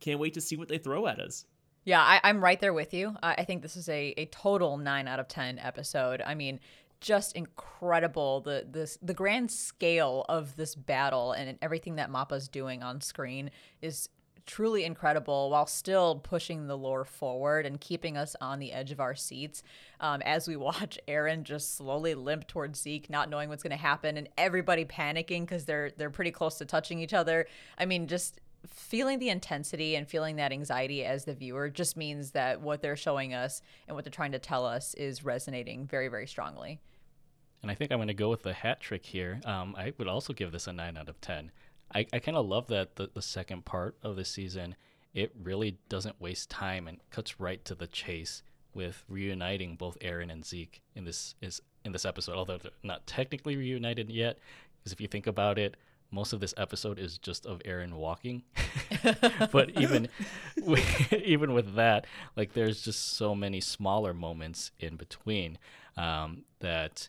[0.00, 1.44] can't wait to see what they throw at us.
[1.84, 3.16] Yeah, I, I'm right there with you.
[3.22, 6.20] I I think this is a, a total nine out of 10 episode.
[6.26, 6.58] I mean,
[7.00, 12.82] just incredible the this the grand scale of this battle and everything that Mappa's doing
[12.82, 13.50] on screen
[13.80, 14.08] is
[14.48, 18.98] truly incredible while still pushing the lore forward and keeping us on the edge of
[18.98, 19.62] our seats
[20.00, 23.76] um, as we watch Eren just slowly limp towards Zeke, not knowing what's going to
[23.76, 27.46] happen, and everybody panicking because they're they're pretty close to touching each other.
[27.76, 32.32] I mean, just feeling the intensity and feeling that anxiety as the viewer just means
[32.32, 36.08] that what they're showing us and what they're trying to tell us is resonating very,
[36.08, 36.80] very strongly.
[37.62, 39.40] And I think I'm going to go with the hat trick here.
[39.44, 41.50] Um, I would also give this a 9 out of 10.
[41.94, 44.76] I, I kind of love that the, the second part of the season,
[45.14, 48.42] it really doesn't waste time and cuts right to the chase
[48.74, 53.06] with reuniting both Eren and Zeke in this is in this episode, although they're not
[53.06, 54.38] technically reunited yet.
[54.78, 55.76] Because if you think about it,
[56.10, 58.42] most of this episode is just of Eren walking.
[59.52, 60.08] but even
[61.24, 62.06] even with that,
[62.36, 65.58] like there's just so many smaller moments in between
[65.96, 67.08] um, that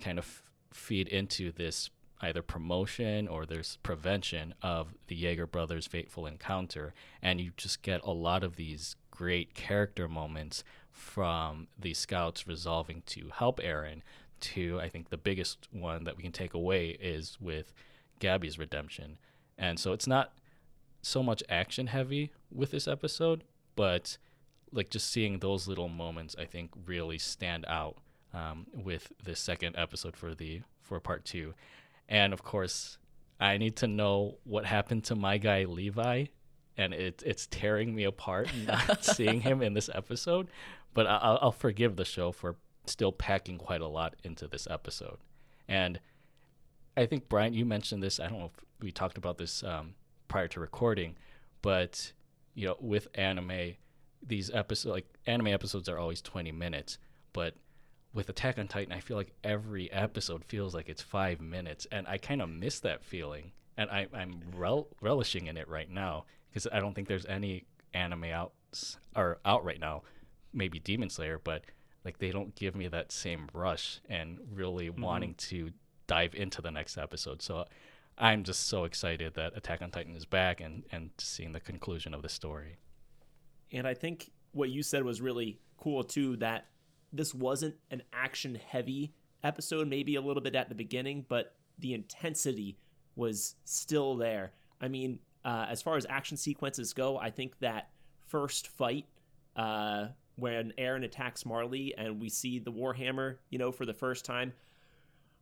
[0.00, 0.42] kind of
[0.72, 1.90] feed into this
[2.20, 8.00] either promotion or there's prevention of the Jaeger brothers' fateful encounter, and you just get
[8.02, 14.00] a lot of these great character moments from the scouts resolving to help Eren.
[14.40, 17.72] To I think the biggest one that we can take away is with
[18.24, 19.18] Gabi's redemption.
[19.58, 20.32] And so it's not
[21.02, 23.44] so much action heavy with this episode,
[23.76, 24.16] but
[24.72, 27.98] like just seeing those little moments, I think really stand out
[28.32, 31.54] um, with this second episode for the for part two.
[32.08, 32.98] And of course,
[33.38, 36.26] I need to know what happened to my guy Levi,
[36.76, 40.48] and it, it's tearing me apart not seeing him in this episode.
[40.92, 42.56] But I'll, I'll forgive the show for
[42.86, 45.18] still packing quite a lot into this episode.
[45.68, 46.00] And
[46.96, 48.20] I think Brian, you mentioned this.
[48.20, 49.94] I don't know if we talked about this um,
[50.28, 51.16] prior to recording,
[51.62, 52.12] but
[52.54, 53.74] you know, with anime,
[54.24, 56.98] these episodes, like anime episodes, are always twenty minutes.
[57.32, 57.54] But
[58.12, 62.06] with Attack on Titan, I feel like every episode feels like it's five minutes, and
[62.06, 63.52] I kind of miss that feeling.
[63.76, 67.64] And I, I'm rel- relishing in it right now because I don't think there's any
[67.92, 68.52] anime out
[69.16, 70.02] or out right now.
[70.52, 71.64] Maybe Demon Slayer, but
[72.04, 75.02] like they don't give me that same rush and really mm-hmm.
[75.02, 75.70] wanting to
[76.06, 77.42] dive into the next episode.
[77.42, 77.64] So
[78.18, 82.14] I'm just so excited that Attack on Titan is back and and seeing the conclusion
[82.14, 82.76] of the story.
[83.72, 86.66] And I think what you said was really cool too that
[87.12, 89.12] this wasn't an action heavy
[89.42, 92.78] episode maybe a little bit at the beginning, but the intensity
[93.16, 94.52] was still there.
[94.80, 97.90] I mean, uh, as far as action sequences go, I think that
[98.26, 99.06] first fight
[99.56, 104.24] uh, when Eren attacks Marley and we see the Warhammer, you know, for the first
[104.24, 104.52] time,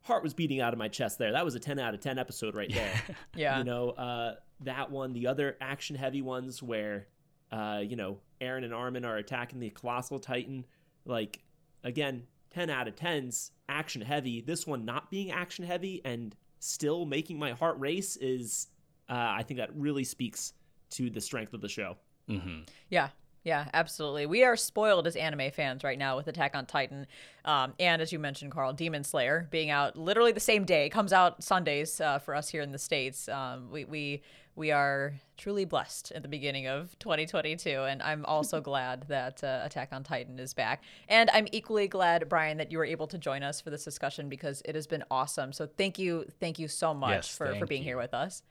[0.03, 1.33] heart was beating out of my chest there.
[1.33, 2.93] That was a 10 out of 10 episode right there.
[3.37, 3.59] yeah.
[3.59, 7.07] You know, uh, that one, the other action heavy ones where,
[7.51, 10.65] uh, you know, Eren and Armin are attacking the Colossal Titan.
[11.05, 11.41] Like,
[11.85, 14.41] again, 10 out of 10s, action heavy.
[14.41, 18.69] This one not being action heavy and still making my heart race is,
[19.09, 20.53] uh, I think that really speaks
[20.91, 21.97] to the strength of the show.
[22.29, 22.63] Mm-hmm.
[22.89, 23.09] Yeah,
[23.45, 24.27] yeah, absolutely.
[24.27, 27.07] We are spoiled as anime fans right now with Attack on Titan.
[27.45, 30.87] Um, and as you mentioned, Carl, Demon Slayer being out literally the same day.
[30.87, 33.29] It comes out Sundays uh, for us here in the States.
[33.29, 34.23] Um, we, we,
[34.55, 37.69] we are truly blessed at the beginning of 2022.
[37.83, 40.85] And I'm also glad that uh, Attack on Titan is back.
[41.09, 44.29] And I'm equally glad, Brian, that you were able to join us for this discussion
[44.29, 45.53] because it has been awesome.
[45.53, 46.27] So thank you.
[46.39, 47.89] Thank you so much yes, for, for being you.
[47.89, 48.45] here with us.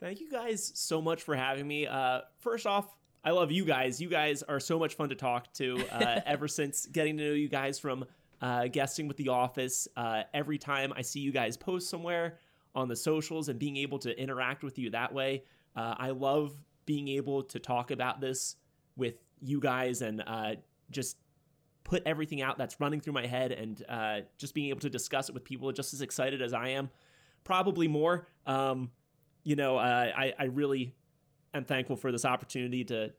[0.00, 1.86] Thank you guys so much for having me.
[1.86, 2.94] Uh, first off,
[3.26, 4.02] I love you guys.
[4.02, 5.82] You guys are so much fun to talk to.
[5.90, 8.04] Uh, ever since getting to know you guys from
[8.42, 12.38] uh, guesting with The Office, uh, every time I see you guys post somewhere
[12.74, 15.44] on the socials and being able to interact with you that way,
[15.74, 16.52] uh, I love
[16.84, 18.56] being able to talk about this
[18.94, 20.56] with you guys and uh,
[20.90, 21.16] just
[21.82, 25.30] put everything out that's running through my head and uh, just being able to discuss
[25.30, 26.90] it with people just as excited as I am,
[27.42, 28.28] probably more.
[28.46, 28.90] Um,
[29.44, 30.94] you know, I, I really
[31.54, 33.12] am thankful for this opportunity to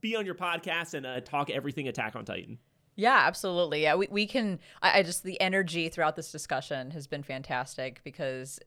[0.00, 2.58] be on your podcast and uh, talk everything Attack on Titan.
[2.94, 3.82] Yeah, absolutely.
[3.82, 4.58] Yeah, we, we can.
[4.82, 8.60] I, I just, the energy throughout this discussion has been fantastic because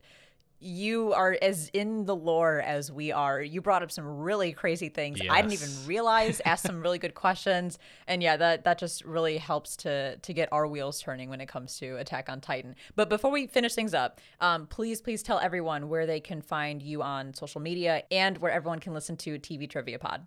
[0.66, 3.42] you are as in the lore as we are.
[3.42, 5.32] You brought up some really crazy things yes.
[5.32, 6.42] I didn't even realize.
[6.46, 7.78] asked some really good questions,
[8.08, 11.48] and yeah, that that just really helps to to get our wheels turning when it
[11.48, 12.76] comes to Attack on Titan.
[12.96, 16.82] But before we finish things up, um, please please tell everyone where they can find
[16.82, 20.26] you on social media and where everyone can listen to TV Trivia Pod.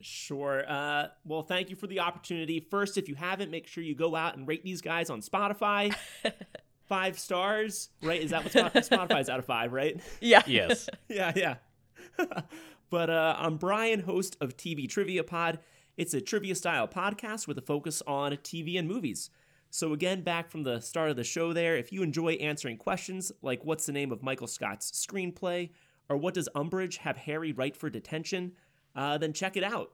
[0.00, 0.64] Sure.
[0.68, 2.60] Uh, well, thank you for the opportunity.
[2.70, 5.94] First, if you haven't, make sure you go out and rate these guys on Spotify.
[6.88, 8.20] five stars, right?
[8.20, 10.00] Is that what Spotify's out of five, right?
[10.20, 10.42] Yeah.
[10.46, 10.88] Yes.
[11.08, 11.56] yeah, yeah.
[12.90, 15.58] but uh, I'm Brian, host of TV Trivia Pod.
[15.96, 19.30] It's a trivia style podcast with a focus on TV and movies.
[19.70, 23.32] So, again, back from the start of the show there, if you enjoy answering questions
[23.42, 25.70] like what's the name of Michael Scott's screenplay,
[26.08, 28.52] or what does Umbridge have Harry write for detention,
[28.94, 29.92] uh, then check it out.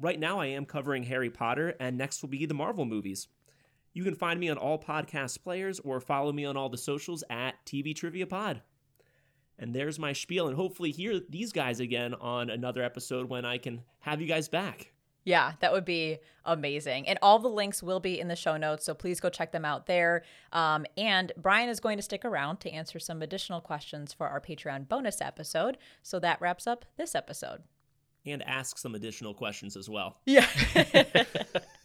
[0.00, 3.28] Right now, I am covering Harry Potter, and next will be the Marvel movies.
[3.94, 7.22] You can find me on all podcast players or follow me on all the socials
[7.30, 8.60] at TV Trivia Pod.
[9.56, 13.58] And there's my spiel, and hopefully hear these guys again on another episode when I
[13.58, 14.90] can have you guys back.
[15.22, 17.08] Yeah, that would be amazing.
[17.08, 19.64] And all the links will be in the show notes, so please go check them
[19.64, 20.24] out there.
[20.52, 24.40] Um, and Brian is going to stick around to answer some additional questions for our
[24.40, 25.78] Patreon bonus episode.
[26.02, 27.62] So that wraps up this episode.
[28.26, 30.18] And ask some additional questions as well.
[30.26, 30.48] Yeah.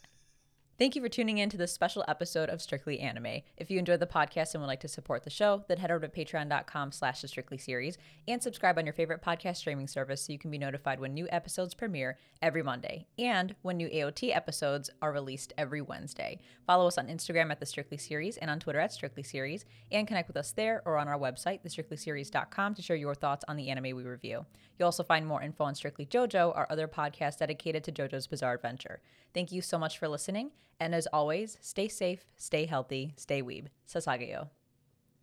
[0.79, 3.41] Thank you for tuning in to this special episode of Strictly Anime.
[3.57, 6.07] If you enjoyed the podcast and would like to support the show, then head over
[6.07, 7.97] to patreon.com slash the Strictly series
[8.29, 11.27] and subscribe on your favorite podcast streaming service so you can be notified when new
[11.33, 16.39] episodes premiere every Monday and when new AOT episodes are released every Wednesday.
[16.65, 20.07] Follow us on Instagram at the Strictly series and on Twitter at Strictly series and
[20.07, 23.69] connect with us there or on our website, thestrictlyseries.com to share your thoughts on the
[23.69, 24.45] anime we review.
[24.79, 28.53] You'll also find more info on Strictly JoJo, our other podcast dedicated to JoJo's Bizarre
[28.53, 29.01] Adventure.
[29.33, 30.51] Thank you so much for listening.
[30.79, 33.65] And as always, stay safe, stay healthy, stay weeb.
[33.87, 34.47] Sasageyo.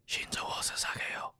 [0.07, 1.35] Shinzo sasageyo.